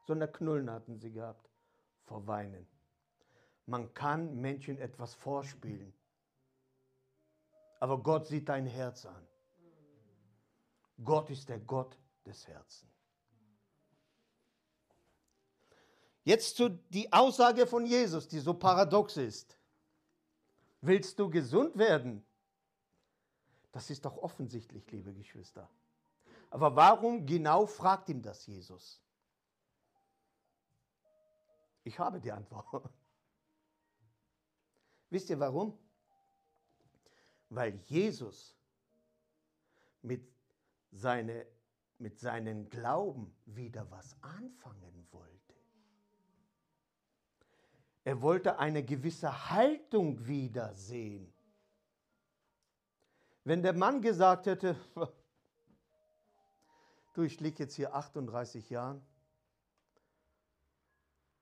so 0.06 0.12
eine 0.12 0.28
Knullen 0.28 0.70
hatten 0.70 1.00
sie 1.00 1.14
gehabt 1.14 1.50
vor 2.04 2.28
Weinen. 2.28 2.68
Man 3.70 3.94
kann 3.94 4.36
Menschen 4.42 4.80
etwas 4.80 5.14
vorspielen, 5.14 5.94
aber 7.80 8.02
Gott 8.02 8.26
sieht 8.26 8.50
dein 8.50 8.66
Herz 8.66 9.06
an. 9.06 9.28
Gott 11.04 11.30
ist 11.30 11.48
der 11.50 11.60
Gott 11.60 11.96
des 12.26 12.48
Herzens. 12.48 12.92
Jetzt 16.24 16.58
zu 16.58 16.70
die 16.90 17.14
Aussage 17.14 17.68
von 17.68 17.86
Jesus, 17.86 18.28
die 18.28 18.40
so 18.40 18.56
paradox 18.56 19.18
ist. 19.18 19.56
Willst 20.82 21.20
du 21.20 21.30
gesund 21.30 21.78
werden? 21.78 22.26
Das 23.72 23.92
ist 23.92 24.04
doch 24.04 24.18
offensichtlich, 24.18 24.90
liebe 24.92 25.14
Geschwister. 25.14 25.70
Aber 26.50 26.76
warum 26.76 27.24
genau 27.24 27.68
fragt 27.68 28.10
ihm 28.10 28.24
das 28.24 28.48
Jesus? 28.48 29.00
Ich 31.84 32.00
habe 32.00 32.20
die 32.20 32.32
Antwort. 32.32 32.90
Wisst 35.10 35.30
ihr 35.30 35.40
warum? 35.40 35.78
Weil 37.50 37.76
Jesus 37.86 38.56
mit, 40.02 40.32
seine, 40.92 41.48
mit 41.98 42.20
seinem 42.20 42.70
Glauben 42.70 43.36
wieder 43.46 43.90
was 43.90 44.16
anfangen 44.22 45.08
wollte. 45.12 45.56
Er 48.04 48.22
wollte 48.22 48.60
eine 48.60 48.84
gewisse 48.84 49.50
Haltung 49.50 50.26
wiedersehen. 50.28 51.34
Wenn 53.44 53.64
der 53.64 53.74
Mann 53.74 54.02
gesagt 54.02 54.46
hätte, 54.46 54.76
du, 57.14 57.24
ich 57.24 57.40
liege 57.40 57.64
jetzt 57.64 57.76
hier 57.76 57.96
38 57.96 58.70
Jahren, 58.70 59.04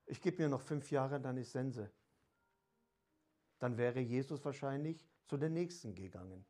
ich 0.06 0.22
gebe 0.22 0.42
mir 0.42 0.48
noch 0.48 0.62
fünf 0.62 0.90
Jahre, 0.90 1.20
dann 1.20 1.36
ist 1.36 1.52
Sense. 1.52 1.92
Dann 3.60 3.78
wäre 3.78 4.00
Jesus 4.00 4.44
wahrscheinlich 4.46 5.06
zu 5.26 5.38
der 5.38 5.50
Nächsten 5.50 5.96
gegangen. 5.96 6.46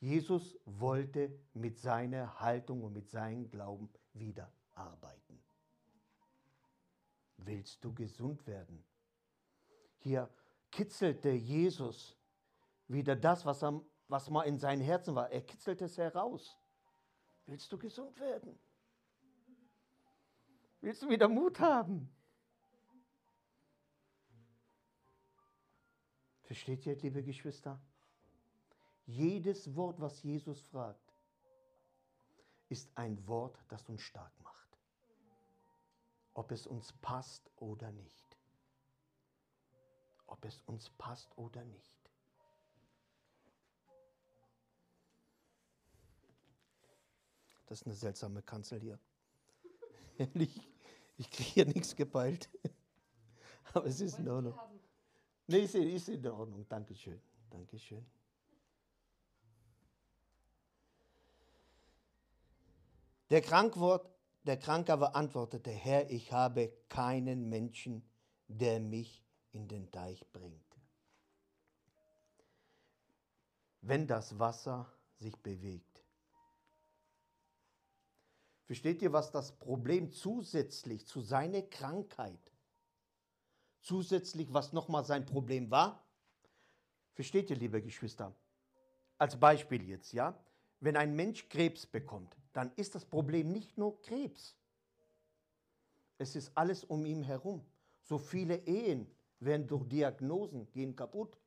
Jesus 0.00 0.58
wollte 0.66 1.32
mit 1.54 1.78
seiner 1.78 2.38
Haltung 2.38 2.82
und 2.82 2.92
mit 2.92 3.08
seinem 3.08 3.48
Glauben 3.48 3.88
wieder 4.12 4.52
arbeiten. 4.74 5.40
Willst 7.38 7.82
du 7.82 7.94
gesund 7.94 8.46
werden? 8.46 8.84
Hier 9.98 10.28
kitzelte 10.70 11.30
Jesus 11.30 12.16
wieder 12.88 13.16
das, 13.16 13.46
was, 13.46 13.62
am, 13.62 13.84
was 14.08 14.28
mal 14.28 14.42
in 14.42 14.58
seinem 14.58 14.82
Herzen 14.82 15.14
war. 15.14 15.30
Er 15.30 15.40
kitzelt 15.40 15.80
es 15.80 15.96
heraus. 15.96 16.58
Willst 17.46 17.72
du 17.72 17.78
gesund 17.78 18.18
werden? 18.20 18.58
Willst 20.80 21.02
du 21.02 21.08
wieder 21.08 21.28
Mut 21.28 21.58
haben? 21.60 22.13
Versteht 26.54 26.86
ihr, 26.86 26.94
liebe 26.94 27.20
Geschwister? 27.24 27.80
Jedes 29.06 29.74
Wort, 29.74 30.00
was 30.00 30.22
Jesus 30.22 30.60
fragt, 30.60 31.12
ist 32.68 32.96
ein 32.96 33.26
Wort, 33.26 33.58
das 33.66 33.88
uns 33.88 34.02
stark 34.02 34.30
macht. 34.40 34.78
Ob 36.32 36.52
es 36.52 36.68
uns 36.68 36.92
passt 36.92 37.50
oder 37.56 37.90
nicht. 37.90 38.38
Ob 40.28 40.44
es 40.44 40.62
uns 40.62 40.90
passt 40.90 41.36
oder 41.36 41.64
nicht. 41.64 42.10
Das 47.66 47.80
ist 47.80 47.86
eine 47.86 47.96
seltsame 47.96 48.42
Kanzel 48.42 48.78
hier. 48.80 49.00
Ich, 50.34 50.70
ich 51.16 51.30
kriege 51.32 51.50
hier 51.50 51.66
nichts 51.66 51.96
gepeilt. 51.96 52.48
Aber 53.74 53.86
es 53.86 54.00
ist 54.00 54.20
in 54.20 54.28
Ordnung. 54.28 54.56
Nee, 55.46 55.64
ist, 55.64 55.74
ist 55.74 56.08
in 56.08 56.26
Ordnung. 56.26 56.66
Dankeschön. 56.68 57.20
Dankeschön. 57.50 58.04
Der, 63.30 63.40
Krankwort, 63.40 64.10
der 64.44 64.58
Kranke 64.58 64.92
aber 64.92 65.16
antwortete, 65.16 65.70
Herr, 65.70 66.10
ich 66.10 66.32
habe 66.32 66.72
keinen 66.88 67.48
Menschen, 67.48 68.02
der 68.48 68.80
mich 68.80 69.24
in 69.52 69.68
den 69.68 69.90
Teich 69.90 70.24
bringt. 70.32 70.60
Wenn 73.80 74.06
das 74.06 74.38
Wasser 74.38 74.90
sich 75.18 75.36
bewegt, 75.36 75.94
Versteht 78.64 79.02
ihr, 79.02 79.12
was 79.12 79.30
das 79.30 79.52
Problem 79.52 80.10
zusätzlich 80.10 81.06
zu 81.06 81.20
seiner 81.20 81.62
Krankheit, 81.62 82.40
zusätzlich, 83.84 84.52
was 84.52 84.72
nochmal 84.72 85.04
sein 85.04 85.24
Problem 85.24 85.70
war? 85.70 86.04
Versteht 87.12 87.50
ihr, 87.50 87.56
liebe 87.56 87.80
Geschwister? 87.80 88.34
Als 89.18 89.38
Beispiel 89.38 89.88
jetzt, 89.88 90.12
ja? 90.12 90.36
Wenn 90.80 90.96
ein 90.96 91.14
Mensch 91.14 91.48
Krebs 91.48 91.86
bekommt, 91.86 92.36
dann 92.52 92.72
ist 92.74 92.94
das 92.94 93.04
Problem 93.04 93.52
nicht 93.52 93.78
nur 93.78 94.02
Krebs. 94.02 94.56
Es 96.18 96.34
ist 96.34 96.50
alles 96.56 96.84
um 96.84 97.06
ihn 97.06 97.22
herum. 97.22 97.64
So 98.02 98.18
viele 98.18 98.56
Ehen 98.66 99.06
werden 99.38 99.66
durch 99.66 99.84
Diagnosen 99.88 100.70
gehen 100.72 100.96
kaputt. 100.96 101.38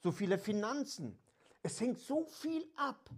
So 0.00 0.10
viele 0.10 0.38
Finanzen. 0.38 1.18
Es 1.62 1.80
hängt 1.80 1.98
so 2.00 2.24
viel 2.24 2.66
ab. 2.76 3.10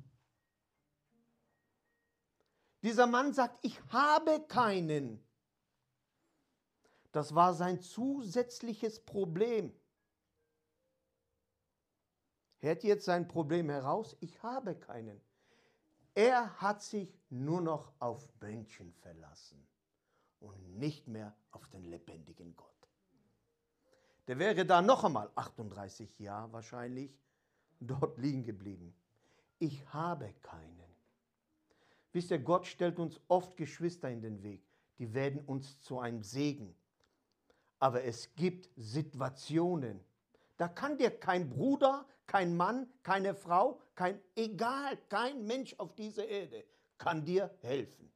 Dieser 2.82 3.06
Mann 3.06 3.32
sagt, 3.32 3.64
ich 3.64 3.80
habe 3.88 4.44
keinen. 4.48 5.24
Das 7.12 7.34
war 7.34 7.54
sein 7.54 7.80
zusätzliches 7.80 9.00
Problem. 9.00 9.72
Hört 12.58 12.84
jetzt 12.84 13.04
sein 13.04 13.28
Problem 13.28 13.68
heraus? 13.68 14.16
Ich 14.20 14.42
habe 14.42 14.74
keinen. 14.74 15.20
Er 16.14 16.60
hat 16.60 16.82
sich 16.82 17.18
nur 17.28 17.60
noch 17.60 17.92
auf 17.98 18.28
Menschen 18.40 18.92
verlassen 18.94 19.66
und 20.40 20.78
nicht 20.78 21.08
mehr 21.08 21.34
auf 21.50 21.66
den 21.68 21.84
lebendigen 21.84 22.54
Gott. 22.56 22.68
Der 24.26 24.38
wäre 24.38 24.64
da 24.64 24.80
noch 24.80 25.04
einmal 25.04 25.30
38 25.34 26.18
Jahre 26.18 26.52
wahrscheinlich 26.52 27.18
dort 27.80 28.18
liegen 28.18 28.44
geblieben. 28.44 28.94
Ich 29.58 29.86
habe 29.92 30.32
keinen. 30.42 30.96
Wisst 32.12 32.30
ihr, 32.30 32.38
Gott 32.38 32.66
stellt 32.66 32.98
uns 32.98 33.20
oft 33.28 33.56
Geschwister 33.56 34.10
in 34.10 34.20
den 34.20 34.42
Weg, 34.42 34.62
die 34.98 35.14
werden 35.14 35.40
uns 35.40 35.80
zu 35.80 35.98
einem 35.98 36.22
Segen. 36.22 36.74
Aber 37.82 38.04
es 38.04 38.32
gibt 38.36 38.70
Situationen, 38.76 39.98
da 40.56 40.68
kann 40.68 40.98
dir 40.98 41.10
kein 41.10 41.50
Bruder, 41.50 42.06
kein 42.28 42.56
Mann, 42.56 42.88
keine 43.02 43.34
Frau, 43.34 43.80
kein 43.96 44.20
egal, 44.36 44.96
kein 45.08 45.44
Mensch 45.48 45.74
auf 45.78 45.92
dieser 45.96 46.24
Erde 46.28 46.62
kann 46.96 47.24
dir 47.24 47.52
helfen. 47.60 48.08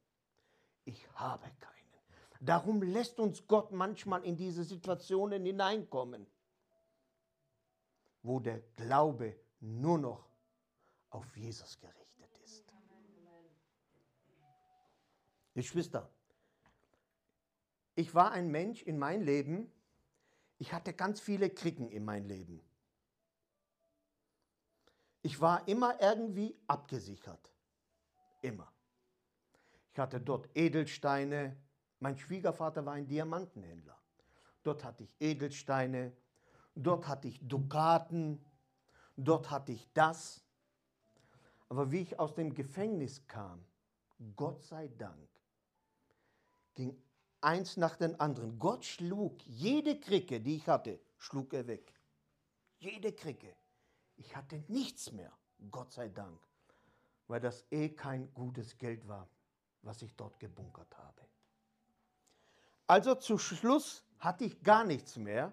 Ich 0.84 1.04
habe 1.14 1.50
keinen. 1.58 1.74
Darum 2.40 2.80
lässt 2.80 3.18
uns 3.18 3.44
Gott 3.48 3.72
manchmal 3.72 4.22
in 4.24 4.36
diese 4.36 4.62
Situationen 4.62 5.44
hineinkommen, 5.44 6.28
wo 8.22 8.38
der 8.38 8.60
Glaube 8.76 9.34
nur 9.58 9.98
noch 9.98 10.28
auf 11.10 11.36
Jesus 11.36 11.80
gerichtet 11.80 12.38
ist. 12.44 12.72
Geschwister, 15.54 16.08
ich 17.96 18.14
war 18.14 18.30
ein 18.30 18.50
Mensch 18.50 18.82
in 18.82 18.98
meinem 18.98 19.22
Leben, 19.22 19.72
ich 20.58 20.72
hatte 20.72 20.92
ganz 20.92 21.20
viele 21.20 21.50
Kriegen 21.50 21.90
in 21.90 22.04
meinem 22.04 22.26
Leben. 22.26 22.62
Ich 25.22 25.40
war 25.40 25.66
immer 25.66 26.00
irgendwie 26.00 26.56
abgesichert. 26.66 27.52
Immer. 28.42 28.72
Ich 29.92 29.98
hatte 29.98 30.20
dort 30.20 30.48
Edelsteine. 30.54 31.56
Mein 31.98 32.16
Schwiegervater 32.16 32.86
war 32.86 32.92
ein 32.92 33.08
Diamantenhändler. 33.08 33.98
Dort 34.62 34.84
hatte 34.84 35.02
ich 35.02 35.14
Edelsteine. 35.18 36.12
Dort 36.74 37.08
hatte 37.08 37.28
ich 37.28 37.40
Dukaten. 37.46 38.44
Dort 39.16 39.50
hatte 39.50 39.72
ich 39.72 39.92
das. 39.94 40.44
Aber 41.68 41.90
wie 41.90 42.00
ich 42.00 42.18
aus 42.18 42.34
dem 42.34 42.54
Gefängnis 42.54 43.26
kam, 43.26 43.64
Gott 44.36 44.62
sei 44.62 44.88
Dank, 44.96 45.28
ging 46.74 46.96
eins 47.46 47.76
nach 47.76 47.96
dem 47.96 48.20
anderen. 48.20 48.58
Gott 48.58 48.84
schlug 48.84 49.40
jede 49.46 49.98
Kricke, 50.00 50.40
die 50.40 50.56
ich 50.56 50.68
hatte, 50.68 50.98
schlug 51.16 51.54
er 51.54 51.66
weg. 51.66 51.92
Jede 52.78 53.12
Kricke. 53.12 53.54
Ich 54.16 54.34
hatte 54.34 54.64
nichts 54.68 55.12
mehr, 55.12 55.32
Gott 55.70 55.92
sei 55.92 56.08
Dank, 56.08 56.38
weil 57.28 57.40
das 57.40 57.64
eh 57.70 57.88
kein 57.88 58.32
gutes 58.34 58.76
Geld 58.76 59.06
war, 59.06 59.28
was 59.82 60.02
ich 60.02 60.14
dort 60.16 60.40
gebunkert 60.40 60.98
habe. 60.98 61.22
Also 62.88 63.14
zu 63.14 63.38
Schluss 63.38 64.02
hatte 64.18 64.44
ich 64.44 64.62
gar 64.62 64.84
nichts 64.84 65.16
mehr. 65.16 65.52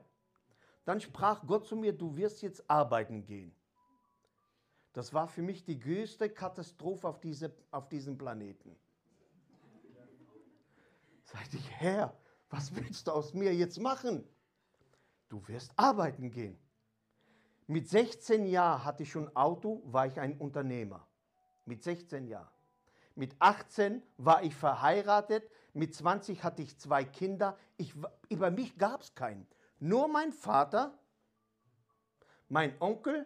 Dann 0.86 1.00
sprach 1.00 1.46
Gott 1.46 1.68
zu 1.68 1.76
mir, 1.76 1.94
du 1.94 2.16
wirst 2.16 2.42
jetzt 2.42 2.70
arbeiten 2.70 3.26
gehen. 3.26 3.56
Das 4.94 5.14
war 5.14 5.28
für 5.28 5.42
mich 5.42 5.64
die 5.64 5.80
größte 5.80 6.30
Katastrophe 6.30 7.08
auf, 7.08 7.20
diese, 7.20 7.54
auf 7.72 7.90
diesem 7.90 8.18
Planeten. 8.18 8.76
Sagte 11.34 11.58
ich, 11.58 11.72
Herr, 11.72 12.15
was 12.50 12.76
willst 12.76 13.08
du 13.08 13.12
aus 13.12 13.34
mir 13.34 13.54
jetzt 13.56 13.80
machen? 13.80 14.24
Du 15.30 15.46
wirst 15.48 15.74
arbeiten 15.76 16.30
gehen. 16.30 16.60
Mit 17.65 17.89
16 17.89 18.46
Jahren 18.46 18.86
hatte 18.86 19.02
ich 19.02 19.12
schon 19.12 19.36
Auto, 19.36 19.82
war 19.86 20.06
ich 20.06 20.19
ein 20.19 20.38
Unternehmer. 20.38 21.08
Mit 21.65 21.82
16 21.82 22.28
Jahren. 22.28 22.54
Mit 23.15 23.36
18 23.39 24.04
war 24.17 24.43
ich 24.43 24.56
verheiratet, 24.56 25.50
mit 25.74 25.96
20 25.96 26.43
hatte 26.43 26.62
ich 26.62 26.78
zwei 26.78 27.04
Kinder. 27.04 27.58
Ich, 27.78 27.96
über 28.30 28.52
mich 28.52 28.78
gab 28.78 29.02
es 29.02 29.15
keinen. 29.15 29.48
Nur 29.80 30.08
mein 30.08 30.32
Vater, 30.32 30.98
mein 32.48 32.80
Onkel 32.80 33.26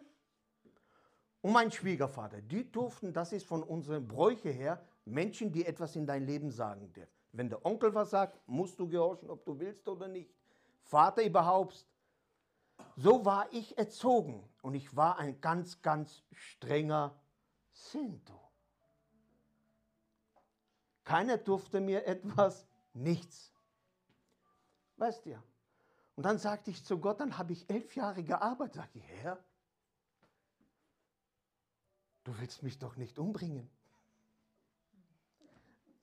und 1.41 1.51
mein 1.51 1.71
Schwiegervater. 1.71 2.41
Die 2.41 2.71
durften, 2.71 3.11
das 3.11 3.33
ist 3.33 3.45
von 3.45 3.63
unseren 3.63 4.07
Bräuche 4.07 4.49
her, 4.49 4.81
Menschen, 5.03 5.51
die 5.51 5.65
etwas 5.65 5.95
in 5.97 6.05
dein 6.05 6.25
Leben 6.25 6.51
sagen 6.51 6.93
dürfen. 6.93 7.17
Wenn 7.37 7.49
der 7.49 7.63
Onkel 7.63 7.93
was 7.93 8.09
sagt, 8.09 8.39
musst 8.47 8.79
du 8.79 8.89
gehorchen, 8.89 9.29
ob 9.29 9.45
du 9.45 9.59
willst 9.59 9.87
oder 9.87 10.07
nicht. 10.07 10.33
Vater 10.81 11.23
überhaupt. 11.23 11.85
So 12.95 13.25
war 13.25 13.53
ich 13.53 13.77
erzogen 13.77 14.43
und 14.63 14.73
ich 14.73 14.95
war 14.95 15.19
ein 15.19 15.39
ganz, 15.39 15.83
ganz 15.83 16.23
strenger 16.31 17.15
Sinto. 17.71 18.41
Keiner 21.03 21.37
durfte 21.37 21.79
mir 21.79 22.07
etwas, 22.07 22.65
nichts. 22.93 23.53
Weißt 24.95 25.27
du? 25.27 25.39
Und 26.15 26.23
dann 26.23 26.39
sagte 26.39 26.71
ich 26.71 26.83
zu 26.83 26.97
Gott, 26.97 27.19
dann 27.19 27.37
habe 27.37 27.53
ich 27.53 27.69
elf 27.69 27.95
Jahre 27.95 28.23
gearbeitet. 28.23 28.77
Sag 28.77 28.95
ich, 28.95 29.07
Herr, 29.21 29.37
du 32.23 32.35
willst 32.39 32.63
mich 32.63 32.79
doch 32.79 32.95
nicht 32.95 33.19
umbringen. 33.19 33.69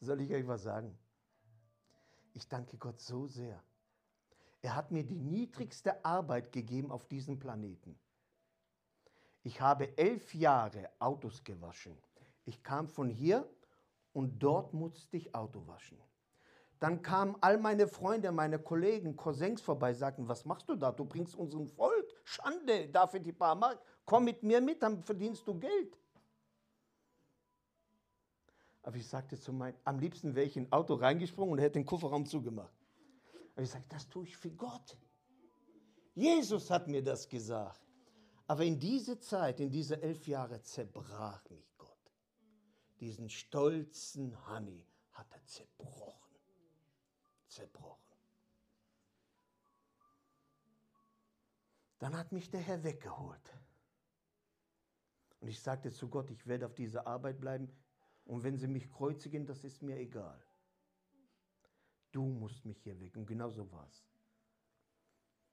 Soll 0.00 0.20
ich 0.20 0.32
euch 0.32 0.46
was 0.46 0.62
sagen? 0.62 0.96
Ich 2.34 2.48
danke 2.48 2.76
Gott 2.76 3.00
so 3.00 3.26
sehr. 3.26 3.62
Er 4.60 4.74
hat 4.74 4.90
mir 4.90 5.04
die 5.04 5.18
niedrigste 5.18 6.04
Arbeit 6.04 6.50
gegeben 6.52 6.90
auf 6.90 7.06
diesem 7.06 7.38
Planeten. 7.38 7.98
Ich 9.44 9.60
habe 9.60 9.96
elf 9.96 10.34
Jahre 10.34 10.90
Autos 10.98 11.44
gewaschen. 11.44 11.96
Ich 12.44 12.62
kam 12.62 12.88
von 12.88 13.08
hier 13.08 13.48
und 14.12 14.42
dort 14.42 14.74
musste 14.74 15.16
ich 15.16 15.34
Auto 15.34 15.66
waschen. 15.66 15.98
Dann 16.80 17.02
kamen 17.02 17.36
all 17.40 17.56
meine 17.56 17.86
Freunde, 17.86 18.32
meine 18.32 18.58
Kollegen, 18.58 19.16
Cousins 19.16 19.60
vorbei, 19.60 19.94
sagten, 19.94 20.28
was 20.28 20.44
machst 20.44 20.68
du 20.68 20.74
da? 20.74 20.90
Du 20.90 21.04
bringst 21.04 21.36
unserem 21.36 21.68
Volk 21.68 22.06
Schande 22.24 22.88
dafür 22.88 23.20
die 23.20 23.32
paar 23.32 23.54
Mark. 23.54 23.78
Komm 24.04 24.24
mit 24.24 24.42
mir 24.42 24.60
mit, 24.60 24.82
dann 24.82 25.02
verdienst 25.02 25.46
du 25.46 25.58
Geld. 25.58 25.96
Aber 28.84 28.96
ich 28.96 29.08
sagte 29.08 29.38
zu 29.38 29.52
meinem, 29.52 29.76
am 29.84 29.98
liebsten 29.98 30.34
wäre 30.34 30.46
ich 30.46 30.56
in 30.56 30.66
ein 30.66 30.72
Auto 30.72 30.94
reingesprungen 30.94 31.52
und 31.52 31.58
hätte 31.58 31.80
den 31.80 31.86
Kofferraum 31.86 32.24
zugemacht. 32.24 32.72
Aber 33.54 33.62
ich 33.62 33.70
sagte, 33.70 33.88
das 33.88 34.08
tue 34.08 34.24
ich 34.26 34.36
für 34.36 34.50
Gott. 34.50 34.96
Jesus 36.14 36.70
hat 36.70 36.86
mir 36.86 37.02
das 37.02 37.28
gesagt. 37.28 37.80
Aber 38.46 38.62
in 38.62 38.78
diese 38.78 39.18
Zeit, 39.18 39.58
in 39.58 39.70
diese 39.70 40.00
elf 40.00 40.26
Jahre, 40.28 40.62
zerbrach 40.62 41.42
mich 41.50 41.66
Gott 41.76 41.94
diesen 43.04 43.28
stolzen 43.28 44.34
Honey 44.48 44.86
hat 45.12 45.30
er 45.30 45.44
zerbrochen. 45.44 46.34
Zerbrochen. 47.48 48.02
Dann 51.98 52.16
hat 52.16 52.32
mich 52.32 52.50
der 52.50 52.60
Herr 52.60 52.82
weggeholt. 52.82 53.58
Und 55.40 55.48
ich 55.48 55.60
sagte 55.60 55.92
zu 55.92 56.08
Gott, 56.08 56.30
ich 56.30 56.46
werde 56.46 56.64
auf 56.64 56.74
dieser 56.74 57.06
Arbeit 57.06 57.40
bleiben. 57.40 57.70
Und 58.24 58.42
wenn 58.42 58.56
sie 58.56 58.68
mich 58.68 58.90
kreuzigen, 58.90 59.46
das 59.46 59.64
ist 59.64 59.82
mir 59.82 59.96
egal. 59.98 60.40
Du 62.12 62.24
musst 62.24 62.64
mich 62.64 62.80
hier 62.82 62.98
weg. 63.00 63.16
Und 63.16 63.26
genau 63.26 63.50
so 63.50 63.70
war 63.70 63.86
es. 63.88 64.04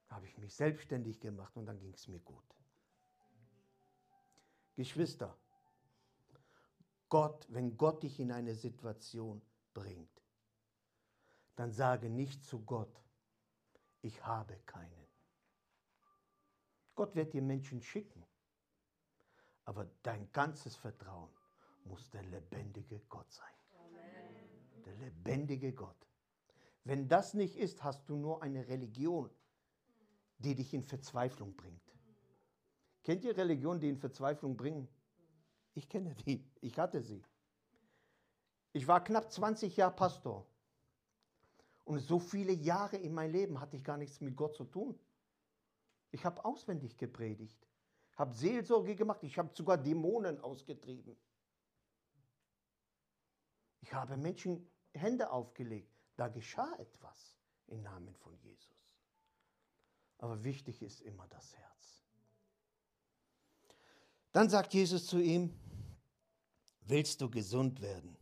Habe 0.08 0.26
ich 0.28 0.38
mich 0.38 0.54
selbstständig 0.54 1.20
gemacht 1.20 1.56
und 1.58 1.66
dann 1.66 1.80
ging 1.80 1.94
es 1.94 2.08
mir 2.08 2.20
gut. 2.20 2.44
Geschwister, 4.76 5.38
Gott, 7.10 7.46
wenn 7.50 7.76
Gott 7.78 8.04
dich 8.04 8.20
in 8.20 8.32
eine 8.32 8.56
Situation 8.56 9.42
bringt, 9.74 10.22
dann 11.56 11.72
sage 11.72 12.10
nicht 12.10 12.46
zu 12.46 12.62
Gott, 12.62 13.02
ich 14.02 14.26
habe 14.26 14.58
keinen. 14.66 15.08
Gott 16.96 17.16
wird 17.16 17.34
dir 17.34 17.42
Menschen 17.42 17.82
schicken, 17.82 18.26
aber 19.66 19.90
dein 20.04 20.32
ganzes 20.32 20.76
Vertrauen 20.76 21.30
muss 21.86 22.10
der 22.10 22.24
lebendige 22.24 23.00
Gott 23.10 23.32
sein. 23.32 23.54
Amen. 23.86 24.84
Der 24.86 24.96
lebendige 24.96 25.74
Gott. 25.74 26.08
Wenn 26.84 27.08
das 27.08 27.34
nicht 27.34 27.58
ist, 27.58 27.84
hast 27.84 28.10
du 28.10 28.16
nur 28.16 28.42
eine 28.42 28.68
Religion, 28.68 29.30
die 30.40 30.56
dich 30.56 30.74
in 30.74 30.84
Verzweiflung 30.84 31.56
bringt. 31.56 31.82
Kennt 33.04 33.24
ihr 33.24 33.36
Religionen, 33.36 33.80
die 33.80 33.90
in 33.90 33.98
Verzweiflung 33.98 34.58
bringen? 34.58 34.88
Ich 35.74 35.88
kenne 35.88 36.14
die, 36.16 36.46
ich 36.62 36.78
hatte 36.78 37.02
sie. 37.02 37.24
Ich 38.74 38.88
war 38.88 39.04
knapp 39.04 39.32
20 39.32 39.76
Jahre 39.78 39.96
Pastor. 39.96 40.46
Und 41.84 42.00
so 42.00 42.20
viele 42.20 42.54
Jahre 42.54 42.98
in 42.98 43.14
meinem 43.14 43.32
Leben 43.32 43.60
hatte 43.60 43.76
ich 43.76 43.84
gar 43.84 43.98
nichts 43.98 44.22
mit 44.22 44.36
Gott 44.36 44.56
zu 44.56 44.66
tun. 44.66 44.98
Ich 46.12 46.26
habe 46.26 46.44
auswendig 46.44 46.98
gepredigt, 46.98 47.68
habe 48.16 48.34
Seelsorge 48.34 48.96
gemacht, 48.96 49.24
ich 49.24 49.38
habe 49.38 49.50
sogar 49.54 49.78
Dämonen 49.78 50.40
ausgetrieben. 50.42 51.16
Ich 53.92 53.96
habe 53.96 54.16
Menschen 54.16 54.66
Hände 54.94 55.30
aufgelegt. 55.30 55.92
Da 56.16 56.30
geschah 56.30 56.74
etwas 56.78 57.38
im 57.68 57.82
Namen 57.82 58.16
von 58.16 58.34
Jesus. 58.38 58.96
Aber 60.18 60.42
wichtig 60.46 60.82
ist 60.82 61.02
immer 61.02 61.28
das 61.28 61.58
Herz. 61.58 62.06
Dann 64.32 64.50
sagt 64.50 64.74
Jesus 64.74 65.08
zu 65.08 65.20
ihm, 65.20 65.54
willst 66.84 67.20
du 67.20 67.30
gesund 67.30 67.82
werden? 67.82 68.16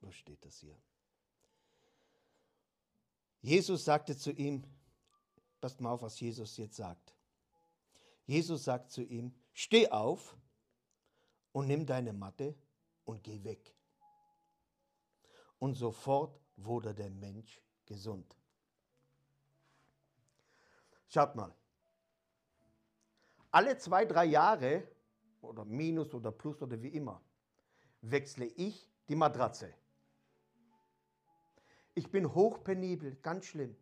Wo 0.00 0.10
steht 0.10 0.44
das 0.44 0.58
hier? 0.58 0.76
Jesus 3.40 3.84
sagte 3.84 4.16
zu 4.16 4.32
ihm, 4.32 4.64
passt 5.60 5.80
mal 5.80 5.92
auf, 5.92 6.02
was 6.02 6.18
Jesus 6.18 6.56
jetzt 6.56 6.74
sagt. 6.74 7.14
Jesus 8.24 8.64
sagt 8.64 8.90
zu 8.90 9.04
ihm, 9.04 9.32
steh 9.52 9.88
auf 9.90 10.36
und 11.56 11.68
nimm 11.68 11.86
deine 11.86 12.12
Matte 12.12 12.54
und 13.06 13.24
geh 13.24 13.42
weg. 13.42 13.74
Und 15.58 15.72
sofort 15.72 16.38
wurde 16.58 16.92
der 16.94 17.08
Mensch 17.08 17.62
gesund. 17.86 18.36
Schaut 21.08 21.34
mal, 21.34 21.54
alle 23.50 23.78
zwei, 23.78 24.04
drei 24.04 24.26
Jahre 24.26 24.86
oder 25.40 25.64
minus 25.64 26.12
oder 26.12 26.30
plus 26.30 26.60
oder 26.60 26.82
wie 26.82 26.88
immer, 26.88 27.22
wechsle 28.02 28.44
ich 28.44 28.90
die 29.08 29.16
Matratze. 29.16 29.72
Ich 31.94 32.10
bin 32.10 32.34
hochpenibel, 32.34 33.16
ganz 33.22 33.46
schlimm. 33.46 33.74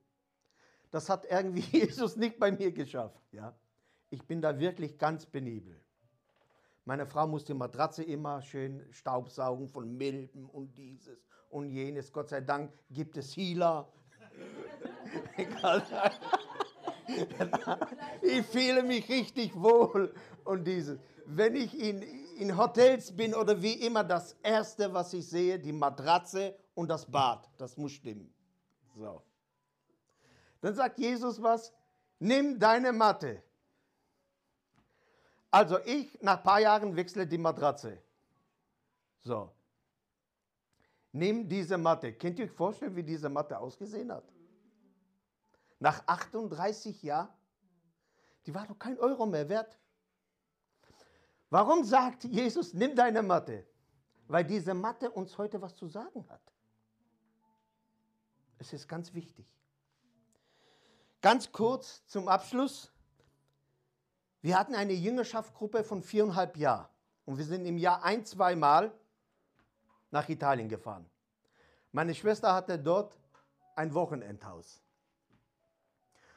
Das 0.93 1.09
hat 1.09 1.25
irgendwie 1.25 1.63
Jesus 1.79 2.15
nicht 2.15 2.39
bei 2.39 2.53
mir 2.53 2.71
geschafft. 2.71 3.21
Ja? 3.33 3.53
Ich 4.11 4.25
bin 4.25 4.41
da 4.41 4.61
wirklich 4.61 4.97
ganz 4.97 5.27
penibel. 5.27 5.85
Meine 6.85 7.07
Frau 7.07 7.27
muss 7.27 7.45
die 7.45 7.55
Matratze 7.55 8.03
immer 8.03 8.43
schön 8.43 8.87
staubsaugen 8.91 9.69
von 9.69 9.97
Milben 9.97 10.49
und 10.51 10.77
dieses 10.77 11.19
und 11.49 11.71
jenes. 11.71 12.13
Gott 12.13 12.29
sei 12.29 12.41
Dank 12.41 12.73
gibt 12.91 13.17
es 13.17 13.37
Healer. 13.37 13.89
ich 18.23 18.47
fühle 18.47 18.83
mich 18.83 19.09
richtig 19.09 19.55
wohl 19.55 20.15
und 20.45 20.65
dieses. 20.65 20.99
Wenn 21.27 21.57
ich 21.57 21.75
ihn, 21.75 22.03
in 22.37 22.57
Hotels 22.57 23.15
bin 23.15 23.35
oder 23.35 23.61
wie 23.63 23.75
immer, 23.75 24.05
das 24.05 24.37
Erste, 24.43 24.93
was 24.93 25.13
ich 25.13 25.27
sehe, 25.27 25.59
die 25.59 25.73
Matratze 25.73 26.57
und 26.75 26.89
das 26.89 27.07
Bad. 27.07 27.49
Das 27.57 27.77
muss 27.77 27.93
stimmen. 27.93 28.33
So. 28.97 29.23
Dann 30.61 30.75
sagt 30.75 30.99
Jesus 30.99 31.43
was, 31.43 31.73
nimm 32.19 32.59
deine 32.59 32.93
Matte. 32.93 33.43
Also 35.55 35.79
ich, 35.85 36.21
nach 36.21 36.39
ein 36.39 36.43
paar 36.43 36.59
Jahren 36.59 36.97
wechsle 36.97 37.25
die 37.29 37.39
Matratze. 37.39 38.03
So. 39.21 39.53
Nimm 41.13 41.49
diese 41.49 41.79
Matte. 41.79 42.13
Könnt 42.13 42.41
ihr 42.41 42.47
euch 42.47 42.51
vorstellen, 42.51 42.97
wie 42.97 43.05
diese 43.05 43.29
Matte 43.29 43.57
ausgesehen 43.57 44.11
hat? 44.11 44.25
Nach 45.79 46.05
38 46.09 47.01
Jahren? 47.05 47.29
Die 48.45 48.53
war 48.53 48.67
doch 48.67 48.77
kein 48.81 48.99
Euro 48.99 49.27
mehr 49.27 49.49
wert. 49.49 49.79
Warum 51.51 51.85
sagt 51.85 52.25
Jesus, 52.25 52.75
nimm 52.75 52.97
deine 52.97 53.23
Matte? 53.23 53.65
Weil 54.27 54.45
diese 54.45 54.75
Matte 54.75 55.09
uns 55.09 55.39
heute 55.39 55.63
was 55.63 55.77
zu 55.77 55.87
sagen 55.87 56.29
hat. 56.29 56.53
Es 58.59 58.73
ist 58.73 58.89
ganz 58.89 59.15
wichtig. 59.15 59.47
Ganz 61.21 61.53
kurz 61.53 62.05
zum 62.09 62.27
Abschluss. 62.27 62.94
Wir 64.45 64.59
hatten 64.59 64.75
eine 64.75 64.93
Jüngerschaftsgruppe 64.93 65.83
von 65.85 66.03
viereinhalb 66.03 66.59
Jahren 66.59 66.87
und 67.25 67.39
wir 67.39 67.47
sind 67.47 67.65
im 67.65 67.79
Jahr 67.79 68.05
ein, 68.05 68.27
zweimal 68.27 68.93
nach 70.11 70.29
Italien 70.29 70.69
gefahren. 70.69 71.09
Meine 71.93 72.15
Schwester 72.15 72.53
hatte 72.53 72.79
dort 72.79 73.19
ein 73.75 73.95
Wochenendhaus. 73.95 74.83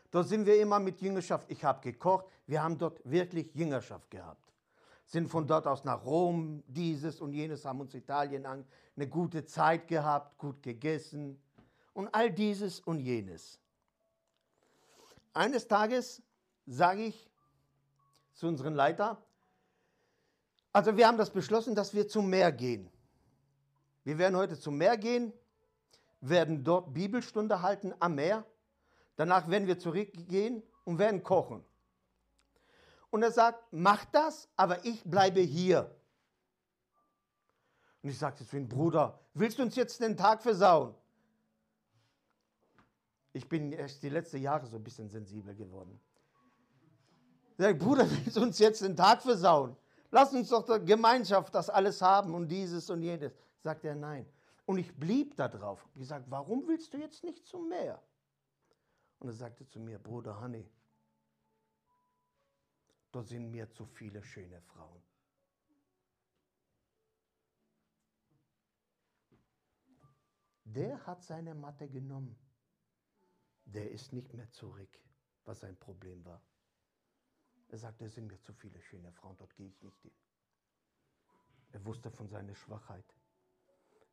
Dort 0.09 0.29
sind 0.29 0.45
wir 0.45 0.57
immer 0.61 0.79
mit 0.79 1.01
Jüngerschaft. 1.01 1.51
Ich 1.51 1.65
habe 1.65 1.81
gekocht. 1.81 2.27
Wir 2.45 2.63
haben 2.63 2.77
dort 2.77 3.01
wirklich 3.03 3.53
Jüngerschaft 3.53 4.09
gehabt. 4.09 4.53
Sind 5.05 5.27
von 5.27 5.45
dort 5.45 5.67
aus 5.67 5.83
nach 5.83 6.05
Rom, 6.05 6.63
dieses 6.65 7.19
und 7.19 7.33
jenes, 7.33 7.65
haben 7.65 7.81
uns 7.81 7.93
Italien 7.93 8.45
an, 8.45 8.65
eine 8.95 9.09
gute 9.09 9.43
Zeit 9.43 9.85
gehabt, 9.89 10.37
gut 10.37 10.63
gegessen 10.63 11.41
und 11.91 12.07
all 12.15 12.31
dieses 12.31 12.79
und 12.79 13.01
jenes. 13.01 13.59
Eines 15.33 15.67
Tages 15.67 16.21
sage 16.65 17.03
ich 17.03 17.29
zu 18.37 18.47
unserem 18.47 18.73
Leiter, 18.73 19.21
also 20.71 20.95
wir 20.95 21.07
haben 21.07 21.17
das 21.17 21.31
beschlossen, 21.31 21.75
dass 21.75 21.93
wir 21.93 22.07
zum 22.07 22.29
Meer 22.29 22.51
gehen. 22.51 22.89
Wir 24.05 24.17
werden 24.17 24.37
heute 24.37 24.57
zum 24.57 24.77
Meer 24.77 24.97
gehen, 24.97 25.33
werden 26.21 26.63
dort 26.63 26.93
Bibelstunde 26.93 27.61
halten 27.61 27.93
am 27.99 28.15
Meer 28.15 28.45
Danach 29.17 29.49
werden 29.49 29.67
wir 29.67 29.79
zurückgehen 29.79 30.63
und 30.85 30.99
werden 30.99 31.23
kochen. 31.23 31.65
Und 33.09 33.23
er 33.23 33.31
sagt, 33.31 33.61
mach 33.71 34.05
das, 34.05 34.47
aber 34.55 34.85
ich 34.85 35.03
bleibe 35.03 35.41
hier. 35.41 35.93
Und 38.03 38.11
ich 38.11 38.17
sagte 38.17 38.45
zu 38.45 38.55
ihm, 38.55 38.69
Bruder, 38.69 39.19
willst 39.33 39.57
du 39.57 39.63
uns 39.63 39.75
jetzt 39.75 39.99
den 39.99 40.15
Tag 40.15 40.43
versauen? 40.43 40.93
Ich 43.33 43.49
bin 43.49 43.71
erst 43.71 44.03
die 44.03 44.09
letzten 44.09 44.37
Jahre 44.37 44.67
so 44.67 44.77
ein 44.77 44.83
bisschen 44.83 45.09
sensibel 45.09 45.55
geworden. 45.55 45.99
Sage, 47.57 47.77
Bruder, 47.77 48.09
willst 48.25 48.37
du 48.37 48.41
uns 48.41 48.59
jetzt 48.59 48.81
den 48.81 48.95
Tag 48.95 49.21
versauen? 49.21 49.75
Lass 50.11 50.33
uns 50.33 50.49
doch 50.49 50.63
der 50.65 50.79
Gemeinschaft 50.79 51.53
das 51.53 51.69
alles 51.69 52.01
haben 52.01 52.33
und 52.33 52.47
dieses 52.47 52.89
und 52.89 53.01
jenes. 53.01 53.33
Sagt 53.61 53.83
er, 53.83 53.95
nein. 53.95 54.25
Und 54.65 54.77
ich 54.77 54.95
blieb 54.95 55.35
da 55.35 55.47
drauf. 55.47 55.87
Ich 55.95 56.07
sage, 56.07 56.25
warum 56.29 56.67
willst 56.67 56.93
du 56.93 56.97
jetzt 56.97 57.23
nicht 57.23 57.45
zum 57.45 57.67
Meer? 57.67 58.01
Und 59.19 59.29
er 59.29 59.33
sagte 59.33 59.67
zu 59.67 59.79
mir, 59.79 59.97
Bruder 59.97 60.39
Hanni, 60.39 60.69
dort 63.11 63.27
sind 63.27 63.49
mir 63.49 63.69
zu 63.71 63.85
viele 63.85 64.21
schöne 64.23 64.61
Frauen. 64.61 65.01
Der 70.63 71.05
hat 71.07 71.23
seine 71.23 71.55
Matte 71.55 71.87
genommen. 71.87 72.37
Der 73.65 73.89
ist 73.89 74.13
nicht 74.13 74.33
mehr 74.33 74.49
zurück, 74.51 74.99
was 75.45 75.61
sein 75.61 75.77
Problem 75.77 76.23
war. 76.25 76.41
Er 77.69 77.77
sagte, 77.77 78.05
es 78.05 78.15
sind 78.15 78.27
mir 78.27 78.39
zu 78.41 78.53
viele 78.53 78.81
schöne 78.81 79.11
Frauen, 79.11 79.37
dort 79.37 79.55
gehe 79.55 79.67
ich 79.67 79.81
nicht 79.83 79.99
hin. 80.01 80.11
Er 81.71 81.85
wusste 81.85 82.09
von 82.11 82.29
seiner 82.29 82.55
Schwachheit. 82.55 83.05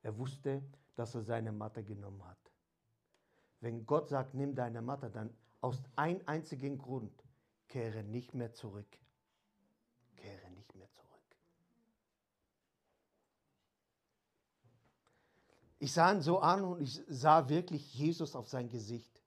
Er 0.03 0.19
wusste, 0.19 0.63
dass 0.97 1.15
er 1.15 1.23
seine 1.23 1.53
Matte 1.53 1.85
genommen 1.85 2.25
hat. 2.25 2.53
Wenn 3.61 3.87
Gott 3.87 4.09
sagt, 4.09 4.35
nimm 4.35 4.55
deine 4.55 4.83
Matte, 4.83 5.11
dann 5.11 5.35
aus 5.61 5.83
einem 5.97 6.21
einzigen 6.27 6.77
Grund, 6.77 7.25
kehre 7.69 8.03
nicht 8.03 8.35
mehr 8.35 8.53
zurück. 8.53 8.99
Kehre 10.17 10.51
nicht 10.51 10.75
mehr 10.75 10.91
zurück. 10.93 11.05
Ich 15.79 15.93
sah 15.93 16.13
ihn 16.13 16.21
so 16.21 16.41
an 16.41 16.65
und 16.65 16.83
ich 16.83 17.01
sah 17.09 17.49
wirklich 17.49 17.95
Jesus 17.95 18.37
auf 18.37 18.49
sein 18.49 18.69
Gesicht. 18.69 19.23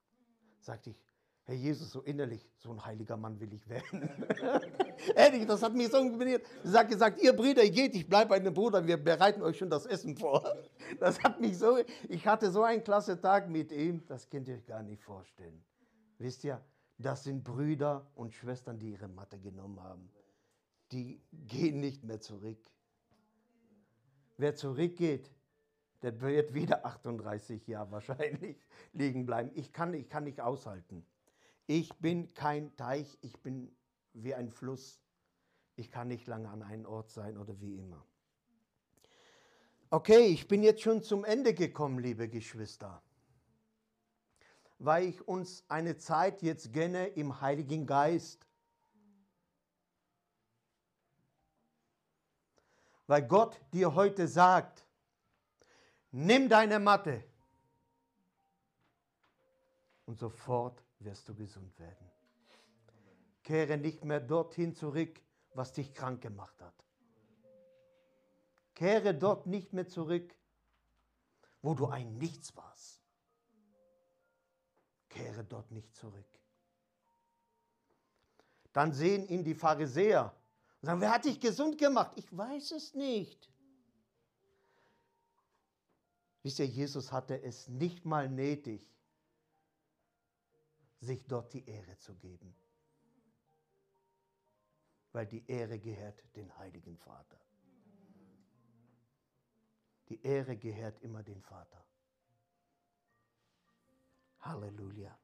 Sagte 0.59 0.91
ich, 0.91 1.06
Herr 1.47 1.55
Jesus, 1.55 1.93
so 1.93 2.01
innerlich, 2.01 2.45
so 2.57 2.71
ein 2.71 2.85
heiliger 2.85 3.15
Mann 3.15 3.39
will 3.39 3.53
ich 3.53 3.69
werden. 3.69 4.09
Ehrlich, 5.15 5.45
das 5.45 5.63
hat 5.63 5.73
mich 5.73 5.87
so 5.87 5.97
inspiriert. 5.99 6.45
Ich 6.61 6.73
habe 6.73 6.89
gesagt, 6.89 7.21
ihr 7.21 7.31
Brüder, 7.31 7.63
geht, 7.69 7.95
ich 7.95 8.05
bleibe 8.05 8.31
bei 8.31 8.39
dem 8.39 8.53
Bruder, 8.53 8.85
wir 8.85 8.97
bereiten 8.97 9.41
euch 9.41 9.57
schon 9.57 9.69
das 9.69 9.85
Essen 9.85 10.17
vor. 10.17 10.43
Das 10.99 11.21
hat 11.23 11.39
mich 11.39 11.57
so, 11.57 11.77
ich 12.09 12.27
hatte 12.27 12.51
so 12.51 12.63
einen 12.63 12.83
klasse 12.83 13.19
Tag 13.19 13.49
mit 13.49 13.71
ihm, 13.71 14.05
das 14.07 14.29
könnt 14.29 14.47
ihr 14.49 14.55
euch 14.55 14.65
gar 14.65 14.83
nicht 14.83 15.01
vorstellen. 15.01 15.63
Wisst 16.17 16.43
ihr, 16.43 16.61
das 16.97 17.23
sind 17.23 17.45
Brüder 17.45 18.05
und 18.15 18.33
Schwestern, 18.33 18.77
die 18.77 18.91
ihre 18.91 19.07
Matte 19.07 19.39
genommen 19.39 19.81
haben. 19.81 20.09
Die 20.91 21.21
gehen 21.31 21.79
nicht 21.79 22.03
mehr 22.03 22.19
zurück. 22.19 22.59
Wer 24.37 24.55
zurückgeht, 24.55 25.31
der 26.01 26.19
wird 26.19 26.53
wieder 26.53 26.85
38 26.85 27.65
Jahre 27.67 27.91
wahrscheinlich 27.91 28.57
liegen 28.91 29.25
bleiben. 29.25 29.51
Ich 29.55 29.71
kann, 29.71 29.93
ich 29.93 30.09
kann 30.09 30.25
nicht 30.25 30.41
aushalten. 30.41 31.05
Ich 31.69 31.93
bin 31.97 32.33
kein 32.33 32.73
Teich, 32.77 33.17
ich 33.21 33.37
bin 33.41 33.75
wie 34.13 34.33
ein 34.33 34.49
Fluss. 34.49 35.01
Ich 35.75 35.91
kann 35.91 36.07
nicht 36.07 36.25
lange 36.25 36.49
an 36.49 36.63
einem 36.63 36.85
Ort 36.85 37.11
sein 37.11 37.37
oder 37.37 37.59
wie 37.59 37.75
immer. 37.77 38.03
Okay, 39.89 40.27
ich 40.27 40.47
bin 40.47 40.63
jetzt 40.63 40.81
schon 40.81 41.03
zum 41.03 41.25
Ende 41.25 41.53
gekommen, 41.53 41.99
liebe 41.99 42.29
Geschwister, 42.29 43.01
weil 44.79 45.07
ich 45.07 45.27
uns 45.27 45.65
eine 45.67 45.97
Zeit 45.97 46.41
jetzt 46.41 46.71
gönne 46.73 47.07
im 47.07 47.41
Heiligen 47.41 47.85
Geist. 47.85 48.47
Weil 53.07 53.27
Gott 53.27 53.59
dir 53.73 53.93
heute 53.93 54.27
sagt, 54.27 54.85
nimm 56.11 56.47
deine 56.47 56.79
Matte 56.79 57.23
und 60.05 60.17
sofort 60.17 60.86
wirst 60.99 61.27
du 61.29 61.35
gesund 61.35 61.77
werden. 61.79 62.11
Kehre 63.43 63.77
nicht 63.77 64.03
mehr 64.03 64.19
dorthin 64.19 64.75
zurück, 64.75 65.21
was 65.53 65.71
dich 65.71 65.93
krank 65.93 66.21
gemacht 66.21 66.61
hat. 66.61 66.73
Kehre 68.75 69.15
dort 69.15 69.47
nicht 69.47 69.73
mehr 69.73 69.87
zurück, 69.87 70.35
wo 71.61 71.73
du 71.73 71.87
ein 71.87 72.17
Nichts 72.17 72.55
warst. 72.55 73.01
Kehre 75.09 75.43
dort 75.43 75.71
nicht 75.71 75.95
zurück. 75.95 76.25
Dann 78.73 78.93
sehen 78.93 79.27
ihn 79.27 79.43
die 79.43 79.55
Pharisäer 79.55 80.35
und 80.81 80.85
sagen, 80.85 81.01
wer 81.01 81.11
hat 81.11 81.25
dich 81.25 81.39
gesund 81.39 81.77
gemacht? 81.79 82.11
Ich 82.15 82.37
weiß 82.37 82.71
es 82.71 82.93
nicht. 82.93 83.51
Wisst 86.43 86.59
ihr, 86.59 86.67
Jesus 86.67 87.11
hatte 87.11 87.41
es 87.41 87.67
nicht 87.67 88.05
mal 88.05 88.29
nötig, 88.29 88.87
sich 90.99 91.25
dort 91.27 91.53
die 91.53 91.67
Ehre 91.67 91.97
zu 91.97 92.15
geben. 92.15 92.55
Weil 95.11 95.25
die 95.25 95.45
Ehre 95.47 95.79
gehört 95.79 96.23
den 96.35 96.55
Heiligen 96.57 96.97
Vater. 96.97 97.39
Die 100.09 100.21
Ehre 100.21 100.55
gehört 100.57 101.01
immer 101.01 101.23
dem 101.23 101.41
Vater. 101.41 101.83
Halleluja. 104.39 105.17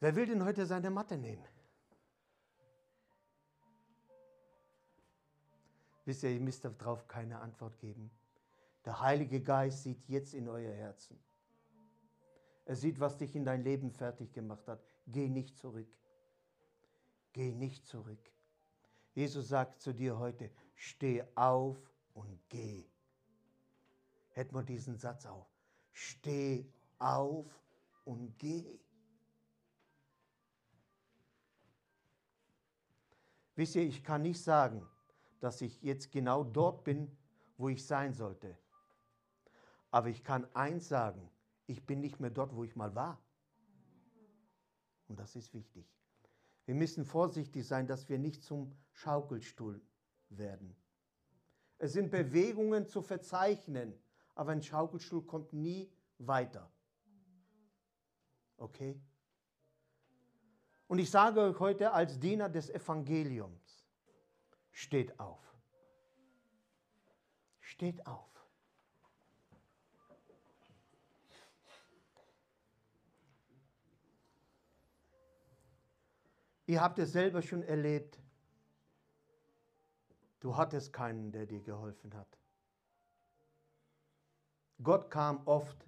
Wer 0.00 0.14
will 0.16 0.26
denn 0.26 0.44
heute 0.44 0.64
seine 0.64 0.90
Matte 0.90 1.18
nehmen? 1.18 1.46
Wisst 6.06 6.22
ihr, 6.22 6.30
ihr 6.30 6.40
müsst 6.40 6.64
darauf 6.64 7.06
keine 7.06 7.38
Antwort 7.38 7.78
geben. 7.78 8.10
Der 8.84 8.98
Heilige 9.00 9.42
Geist 9.42 9.82
sieht 9.82 10.08
jetzt 10.08 10.32
in 10.32 10.48
euer 10.48 10.72
Herzen. 10.72 11.22
Er 12.64 12.76
sieht, 12.76 13.00
was 13.00 13.16
dich 13.16 13.34
in 13.34 13.44
dein 13.44 13.64
Leben 13.64 13.90
fertig 13.90 14.32
gemacht 14.32 14.68
hat. 14.68 14.82
Geh 15.06 15.28
nicht 15.28 15.56
zurück. 15.56 15.88
Geh 17.32 17.52
nicht 17.52 17.86
zurück. 17.86 18.30
Jesus 19.12 19.48
sagt 19.48 19.80
zu 19.80 19.92
dir 19.92 20.18
heute, 20.18 20.50
steh 20.74 21.24
auf 21.34 21.76
und 22.14 22.38
geh. 22.48 22.84
Hätten 24.30 24.54
wir 24.54 24.62
diesen 24.62 24.96
Satz 24.96 25.26
auf. 25.26 25.46
Steh 25.92 26.70
auf 26.98 27.46
und 28.04 28.38
geh. 28.38 28.78
Wisst 33.56 33.74
ihr, 33.74 33.82
ich 33.82 34.02
kann 34.04 34.22
nicht 34.22 34.42
sagen, 34.42 34.86
dass 35.40 35.60
ich 35.60 35.82
jetzt 35.82 36.12
genau 36.12 36.44
dort 36.44 36.84
bin, 36.84 37.14
wo 37.58 37.68
ich 37.68 37.86
sein 37.86 38.14
sollte. 38.14 38.56
Aber 39.90 40.08
ich 40.08 40.22
kann 40.22 40.46
eins 40.54 40.88
sagen, 40.88 41.30
ich 41.70 41.86
bin 41.86 42.00
nicht 42.00 42.18
mehr 42.18 42.30
dort, 42.30 42.54
wo 42.54 42.64
ich 42.64 42.74
mal 42.74 42.94
war. 42.94 43.22
Und 45.06 45.18
das 45.20 45.36
ist 45.36 45.54
wichtig. 45.54 45.86
Wir 46.64 46.74
müssen 46.74 47.04
vorsichtig 47.04 47.66
sein, 47.66 47.86
dass 47.86 48.08
wir 48.08 48.18
nicht 48.18 48.42
zum 48.42 48.76
Schaukelstuhl 48.92 49.80
werden. 50.28 50.76
Es 51.78 51.92
sind 51.92 52.10
Bewegungen 52.10 52.86
zu 52.86 53.02
verzeichnen, 53.02 53.94
aber 54.34 54.52
ein 54.52 54.62
Schaukelstuhl 54.62 55.24
kommt 55.24 55.52
nie 55.52 55.90
weiter. 56.18 56.70
Okay? 58.56 59.00
Und 60.88 60.98
ich 60.98 61.10
sage 61.10 61.40
euch 61.40 61.58
heute 61.60 61.92
als 61.92 62.18
Diener 62.18 62.48
des 62.48 62.68
Evangeliums, 62.68 63.86
steht 64.72 65.18
auf. 65.20 65.56
Steht 67.60 68.04
auf. 68.06 68.39
Ihr 76.70 76.80
habt 76.80 77.00
es 77.00 77.10
selber 77.10 77.42
schon 77.42 77.64
erlebt. 77.64 78.16
Du 80.38 80.56
hattest 80.56 80.92
keinen, 80.92 81.32
der 81.32 81.44
dir 81.44 81.60
geholfen 81.60 82.14
hat. 82.14 82.38
Gott 84.80 85.10
kam 85.10 85.44
oft 85.48 85.84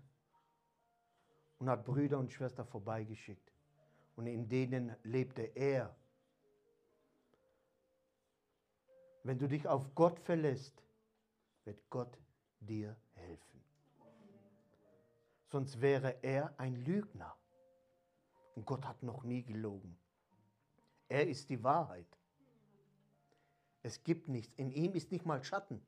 und 1.61 1.71
hat 1.71 1.85
Brüder 1.85 2.18
und 2.18 2.33
Schwestern 2.33 2.66
vorbeigeschickt. 2.66 3.53
Und 4.16 4.27
in 4.27 4.49
denen 4.49 4.97
lebte 5.05 5.42
er. 5.42 5.95
Wenn 9.23 9.38
du 9.38 9.47
dich 9.47 9.68
auf 9.68 9.95
Gott 9.95 10.18
verlässt, 10.18 10.83
wird 11.64 11.79
Gott 11.90 12.18
dir 12.59 12.97
helfen. 13.14 13.62
Sonst 15.47 15.81
wäre 15.81 16.25
er 16.25 16.53
ein 16.59 16.75
Lügner. 16.75 17.37
Und 18.57 18.66
Gott 18.66 18.85
hat 18.85 19.01
noch 19.05 19.23
nie 19.23 19.45
gelogen. 19.45 20.02
Er 21.12 21.29
ist 21.29 21.51
die 21.51 21.62
Wahrheit. 21.62 22.07
Es 23.83 24.03
gibt 24.03 24.29
nichts. 24.29 24.55
In 24.57 24.70
ihm 24.70 24.94
ist 24.94 25.12
nicht 25.12 25.27
mal 25.27 25.44
Schatten. 25.44 25.85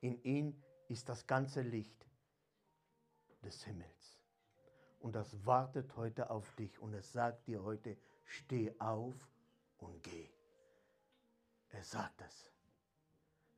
In 0.00 0.22
ihm 0.22 0.62
ist 0.86 1.08
das 1.08 1.26
ganze 1.26 1.60
Licht 1.60 2.06
des 3.42 3.64
Himmels. 3.64 4.20
Und 5.00 5.16
das 5.16 5.44
wartet 5.44 5.96
heute 5.96 6.30
auf 6.30 6.54
dich 6.54 6.78
und 6.78 6.94
es 6.94 7.12
sagt 7.12 7.48
dir 7.48 7.64
heute, 7.64 7.96
steh 8.24 8.72
auf 8.78 9.16
und 9.78 10.00
geh. 10.04 10.30
Er 11.70 11.82
sagt 11.82 12.20
es. 12.20 12.52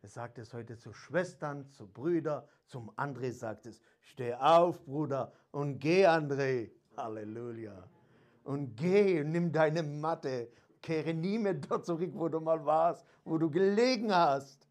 Er 0.00 0.08
sagt 0.08 0.38
es 0.38 0.54
heute 0.54 0.78
zu 0.78 0.94
Schwestern, 0.94 1.68
zu 1.68 1.86
Brüdern, 1.86 2.48
zum 2.64 2.90
André 2.92 3.30
sagt 3.30 3.66
es, 3.66 3.82
steh 4.00 4.32
auf, 4.32 4.82
Bruder, 4.86 5.34
und 5.50 5.80
geh, 5.80 6.06
André. 6.06 6.70
Halleluja 6.96 7.86
und 8.44 8.76
geh 8.76 9.22
nimm 9.24 9.52
deine 9.52 9.82
Matte. 9.82 10.50
Kehre 10.80 11.14
nie 11.14 11.38
mehr 11.38 11.54
dort 11.68 11.86
zurück, 11.86 12.10
wo 12.14 12.28
du 12.28 12.40
mal 12.40 12.64
warst, 12.64 13.06
wo 13.24 13.38
du 13.38 13.50
gelegen 13.50 14.12
hast. 14.14 14.66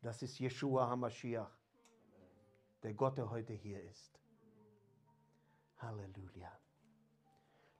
Das 0.00 0.22
ist 0.22 0.38
Yeshua 0.38 0.88
HaMashiach, 0.88 1.50
der 2.82 2.94
Gott, 2.94 3.18
der 3.18 3.28
heute 3.28 3.52
hier 3.52 3.82
ist. 3.82 4.18
Halleluja. 5.78 6.50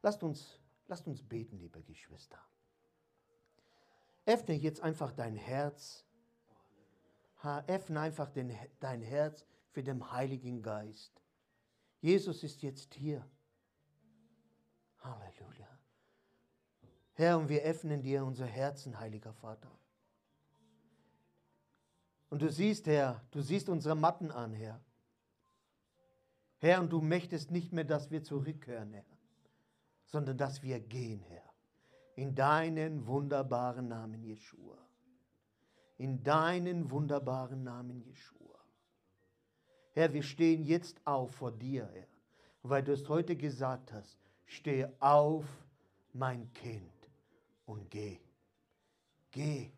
Lasst 0.02 0.22
uns, 0.22 0.60
lasst 0.86 1.06
uns 1.06 1.22
beten, 1.22 1.58
liebe 1.58 1.82
Geschwister. 1.82 2.38
Öffne 4.26 4.54
jetzt 4.54 4.80
einfach 4.80 5.12
dein 5.12 5.36
Herz. 5.36 6.04
Öffne 7.66 8.00
einfach 8.00 8.30
den, 8.30 8.54
dein 8.80 9.00
Herz 9.00 9.46
für 9.70 9.82
den 9.82 10.10
Heiligen 10.12 10.60
Geist. 10.60 11.22
Jesus 12.00 12.42
ist 12.42 12.62
jetzt 12.62 12.94
hier. 12.94 13.24
Halleluja. 15.00 15.68
Herr, 17.14 17.38
und 17.38 17.48
wir 17.48 17.62
öffnen 17.62 18.02
dir 18.02 18.24
unser 18.24 18.46
Herzen, 18.46 18.98
heiliger 18.98 19.32
Vater. 19.32 19.70
Und 22.30 22.42
du 22.42 22.50
siehst, 22.50 22.86
Herr, 22.86 23.22
du 23.30 23.40
siehst 23.40 23.68
unsere 23.68 23.94
Matten 23.94 24.30
an, 24.30 24.52
Herr. 24.52 24.80
Herr, 26.58 26.80
und 26.80 26.92
du 26.92 27.00
möchtest 27.00 27.50
nicht 27.50 27.72
mehr, 27.72 27.84
dass 27.84 28.10
wir 28.10 28.22
zurückkehren, 28.22 28.92
Herr, 28.92 29.04
sondern 30.04 30.36
dass 30.36 30.62
wir 30.62 30.80
gehen, 30.80 31.22
Herr. 31.22 31.48
In 32.16 32.34
deinen 32.34 33.06
wunderbaren 33.06 33.88
Namen, 33.88 34.22
Jeshua. 34.22 34.76
In 35.96 36.22
deinen 36.22 36.90
wunderbaren 36.90 37.62
Namen, 37.62 38.00
Jeshua. 38.00 38.58
Herr, 39.92 40.12
wir 40.12 40.22
stehen 40.22 40.64
jetzt 40.64 41.00
auf 41.06 41.34
vor 41.36 41.52
dir, 41.52 41.88
Herr, 41.92 42.08
weil 42.62 42.82
du 42.82 42.92
es 42.92 43.08
heute 43.08 43.36
gesagt 43.36 43.92
hast, 43.92 44.27
Steh 44.48 44.88
auf, 44.98 45.44
mein 46.14 46.50
Kind, 46.54 46.90
und 47.66 47.90
geh. 47.90 48.18
Geh. 49.30 49.70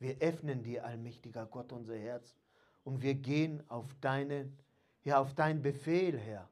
Wir 0.00 0.18
öffnen 0.18 0.62
dir, 0.64 0.84
allmächtiger 0.84 1.46
Gott, 1.46 1.72
unser 1.72 1.96
Herz 1.96 2.36
und 2.82 3.02
wir 3.02 3.14
gehen 3.14 3.62
auf 3.70 3.94
deinen, 4.00 4.58
ja, 5.04 5.20
auf 5.20 5.32
deinen 5.34 5.62
Befehl, 5.62 6.18
Herr, 6.18 6.48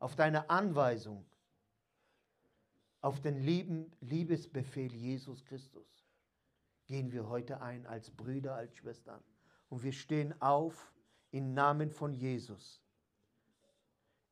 auf 0.00 0.16
deine 0.16 0.50
Anweisung, 0.50 1.24
auf 3.00 3.20
den 3.20 3.40
lieben 3.40 3.92
Liebesbefehl 4.00 4.92
Jesus 4.92 5.44
Christus. 5.44 6.04
Gehen 6.86 7.12
wir 7.12 7.28
heute 7.28 7.60
ein 7.60 7.86
als 7.86 8.10
Brüder, 8.10 8.56
als 8.56 8.74
Schwestern 8.76 9.22
und 9.68 9.84
wir 9.84 9.92
stehen 9.92 10.34
auf 10.42 10.92
im 11.30 11.54
Namen 11.54 11.92
von 11.92 12.12
Jesus 12.12 12.82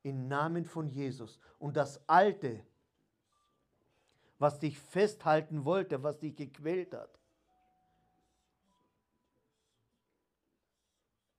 im 0.07 0.27
Namen 0.27 0.65
von 0.65 0.87
Jesus. 0.87 1.39
Und 1.59 1.75
das 1.75 2.07
Alte, 2.07 2.63
was 4.39 4.59
dich 4.59 4.79
festhalten 4.79 5.65
wollte, 5.65 6.01
was 6.03 6.19
dich 6.19 6.35
gequält 6.35 6.93
hat, 6.93 7.19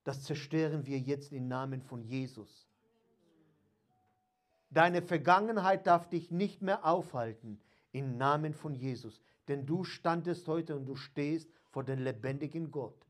das 0.03 0.23
zerstören 0.23 0.85
wir 0.85 0.99
jetzt 0.99 1.31
im 1.31 1.47
Namen 1.47 1.81
von 1.81 2.03
Jesus. 2.03 2.67
Deine 4.69 5.01
Vergangenheit 5.01 5.87
darf 5.87 6.07
dich 6.09 6.29
nicht 6.29 6.61
mehr 6.61 6.85
aufhalten 6.85 7.59
im 7.91 8.17
Namen 8.17 8.53
von 8.53 8.75
Jesus, 8.75 9.19
denn 9.47 9.65
du 9.65 9.83
standest 9.83 10.47
heute 10.47 10.75
und 10.75 10.85
du 10.85 10.95
stehst 10.95 11.49
vor 11.71 11.83
dem 11.83 11.99
lebendigen 11.99 12.69
Gott. 12.69 13.07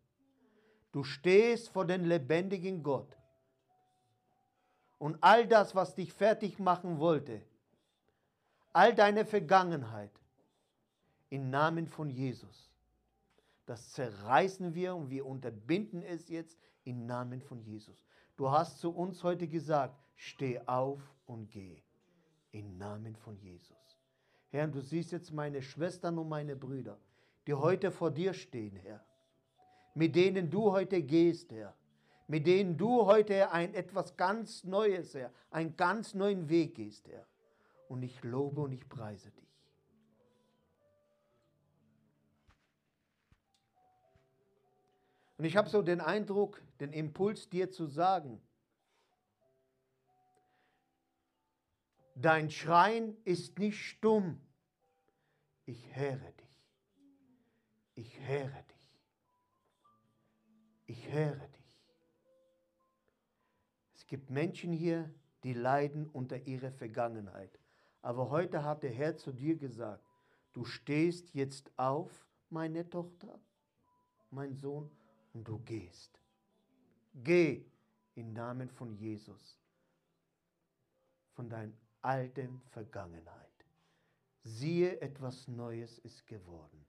Du 0.92 1.04
stehst 1.04 1.70
vor 1.70 1.86
dem 1.86 2.06
lebendigen 2.06 2.82
Gott 2.82 3.19
und 5.00 5.18
all 5.22 5.48
das, 5.48 5.74
was 5.74 5.96
dich 5.96 6.14
fertig 6.14 6.60
machen 6.60 7.00
wollte, 7.00 7.42
all 8.74 8.94
deine 8.94 9.26
Vergangenheit, 9.26 10.12
im 11.30 11.50
Namen 11.50 11.88
von 11.88 12.10
Jesus, 12.10 12.72
das 13.66 13.94
zerreißen 13.94 14.74
wir 14.74 14.96
und 14.96 15.10
wir 15.10 15.26
unterbinden 15.26 16.02
es 16.02 16.28
jetzt 16.28 16.58
im 16.84 17.06
Namen 17.06 17.42
von 17.42 17.62
Jesus. 17.62 18.04
Du 18.36 18.50
hast 18.50 18.80
zu 18.80 18.92
uns 18.92 19.24
heute 19.24 19.48
gesagt, 19.48 19.96
steh 20.16 20.60
auf 20.66 21.00
und 21.28 21.52
geh. 21.52 21.82
Im 22.52 22.80
Namen 22.80 23.16
von 23.16 23.38
Jesus. 23.38 23.78
Herr, 24.50 24.68
du 24.68 24.82
siehst 24.82 25.12
jetzt 25.12 25.32
meine 25.32 25.62
Schwestern 25.62 26.18
und 26.18 26.30
meine 26.30 26.56
Brüder, 26.56 26.98
die 27.46 27.54
heute 27.54 27.92
vor 27.92 28.10
dir 28.10 28.34
stehen, 28.34 28.76
Herr, 28.76 29.04
mit 29.94 30.16
denen 30.16 30.50
du 30.50 30.72
heute 30.72 31.04
gehst, 31.04 31.52
Herr 31.52 31.76
mit 32.30 32.46
denen 32.46 32.78
du 32.78 33.08
heute 33.08 33.52
ein 33.52 33.74
etwas 33.74 34.16
ganz 34.16 34.64
Neues, 34.64 35.16
Herr, 35.16 35.34
einen 35.50 35.76
ganz 35.76 36.14
neuen 36.14 36.48
Weg 36.48 36.76
gehst, 36.76 37.08
Herr. 37.08 37.26
Und 37.88 38.04
ich 38.04 38.24
lobe 38.24 38.62
und 38.62 38.72
ich 38.72 38.88
preise 38.88 39.32
dich. 39.32 39.50
Und 45.40 45.46
ich 45.46 45.58
habe 45.58 45.70
so 45.70 45.82
den 45.82 46.02
Eindruck, 46.02 46.62
den 46.80 46.94
Impuls 46.94 47.50
dir 47.50 47.72
zu 47.72 47.88
sagen, 47.88 48.40
dein 52.14 52.52
Schreien 52.52 53.18
ist 53.26 53.58
nicht 53.58 53.84
stumm. 53.84 54.40
Ich 55.66 55.96
höre 55.96 56.32
dich. 56.34 56.60
Ich 57.96 58.20
höre 58.20 58.64
dich. 58.64 58.92
Ich 60.86 61.10
höre 61.12 61.48
dich. 61.48 61.59
Gibt 64.10 64.30
Menschen 64.30 64.74
hier, 64.74 65.10
die 65.44 65.54
leiden 65.54 66.08
unter 66.10 66.46
ihrer 66.46 66.72
Vergangenheit. 66.72 67.58
Aber 68.02 68.30
heute 68.30 68.64
hat 68.64 68.84
der 68.84 68.92
Herr 68.92 69.16
zu 69.16 69.32
dir 69.32 69.56
gesagt, 69.56 70.04
du 70.54 70.66
stehst 70.66 71.34
jetzt 71.34 71.72
auf, 71.78 72.28
meine 72.50 72.90
Tochter, 72.90 73.40
mein 74.32 74.56
Sohn, 74.56 74.92
und 75.34 75.48
du 75.48 75.60
gehst. 75.60 76.20
Geh 77.14 77.64
im 78.16 78.34
Namen 78.34 78.70
von 78.70 78.94
Jesus 78.96 79.60
von 81.40 81.48
deiner 81.48 81.72
alten 82.02 82.62
Vergangenheit. 82.72 83.48
siehe, 84.44 85.00
etwas 85.00 85.48
Neues 85.48 86.00
ist 86.00 86.28
geworden. 86.28 86.86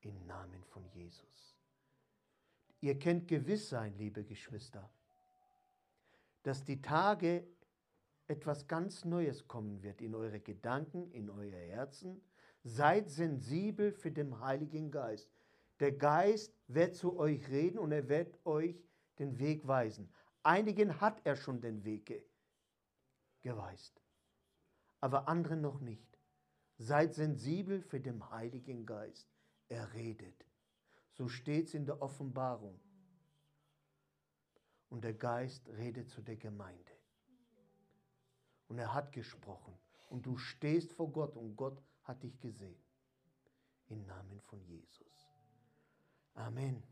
Im 0.00 0.26
Namen 0.26 0.64
von 0.64 0.84
Jesus. 0.88 1.56
Ihr 2.80 2.98
könnt 2.98 3.28
gewiss 3.28 3.68
sein, 3.68 3.96
liebe 3.96 4.24
Geschwister, 4.24 4.90
dass 6.42 6.64
die 6.64 6.80
Tage 6.80 7.46
etwas 8.28 8.68
ganz 8.68 9.04
Neues 9.04 9.48
kommen 9.48 9.82
wird 9.82 10.00
in 10.00 10.14
eure 10.14 10.40
Gedanken, 10.40 11.10
in 11.12 11.30
euer 11.30 11.58
Herzen. 11.58 12.20
Seid 12.62 13.10
sensibel 13.10 13.92
für 13.92 14.12
den 14.12 14.40
Heiligen 14.40 14.90
Geist. 14.90 15.30
Der 15.80 15.92
Geist 15.92 16.52
wird 16.66 16.94
zu 16.94 17.18
euch 17.18 17.48
reden 17.48 17.78
und 17.78 17.92
er 17.92 18.08
wird 18.08 18.38
euch 18.44 18.82
den 19.18 19.38
Weg 19.38 19.66
weisen. 19.66 20.12
Einigen 20.42 21.00
hat 21.00 21.20
er 21.24 21.36
schon 21.36 21.60
den 21.60 21.84
Weg 21.84 22.24
geweist, 23.42 24.00
aber 25.00 25.28
anderen 25.28 25.60
noch 25.60 25.80
nicht. 25.80 26.18
Seid 26.78 27.14
sensibel 27.14 27.82
für 27.82 28.00
den 28.00 28.30
Heiligen 28.30 28.86
Geist. 28.86 29.28
Er 29.68 29.92
redet. 29.94 30.46
So 31.12 31.28
steht 31.28 31.66
es 31.66 31.74
in 31.74 31.86
der 31.86 32.00
Offenbarung. 32.00 32.80
Und 34.90 35.04
der 35.04 35.14
Geist 35.14 35.68
redet 35.68 36.08
zu 36.08 36.22
der 36.22 36.36
Gemeinde. 36.36 36.92
Und 38.68 38.78
er 38.78 38.92
hat 38.94 39.12
gesprochen. 39.12 39.74
Und 40.08 40.24
du 40.24 40.36
stehst 40.36 40.92
vor 40.92 41.10
Gott 41.12 41.36
und 41.36 41.56
Gott 41.56 41.82
hat 42.04 42.22
dich 42.22 42.38
gesehen. 42.40 42.82
Im 43.88 44.04
Namen 44.06 44.40
von 44.40 44.62
Jesus. 44.64 45.28
Amen. 46.34 46.82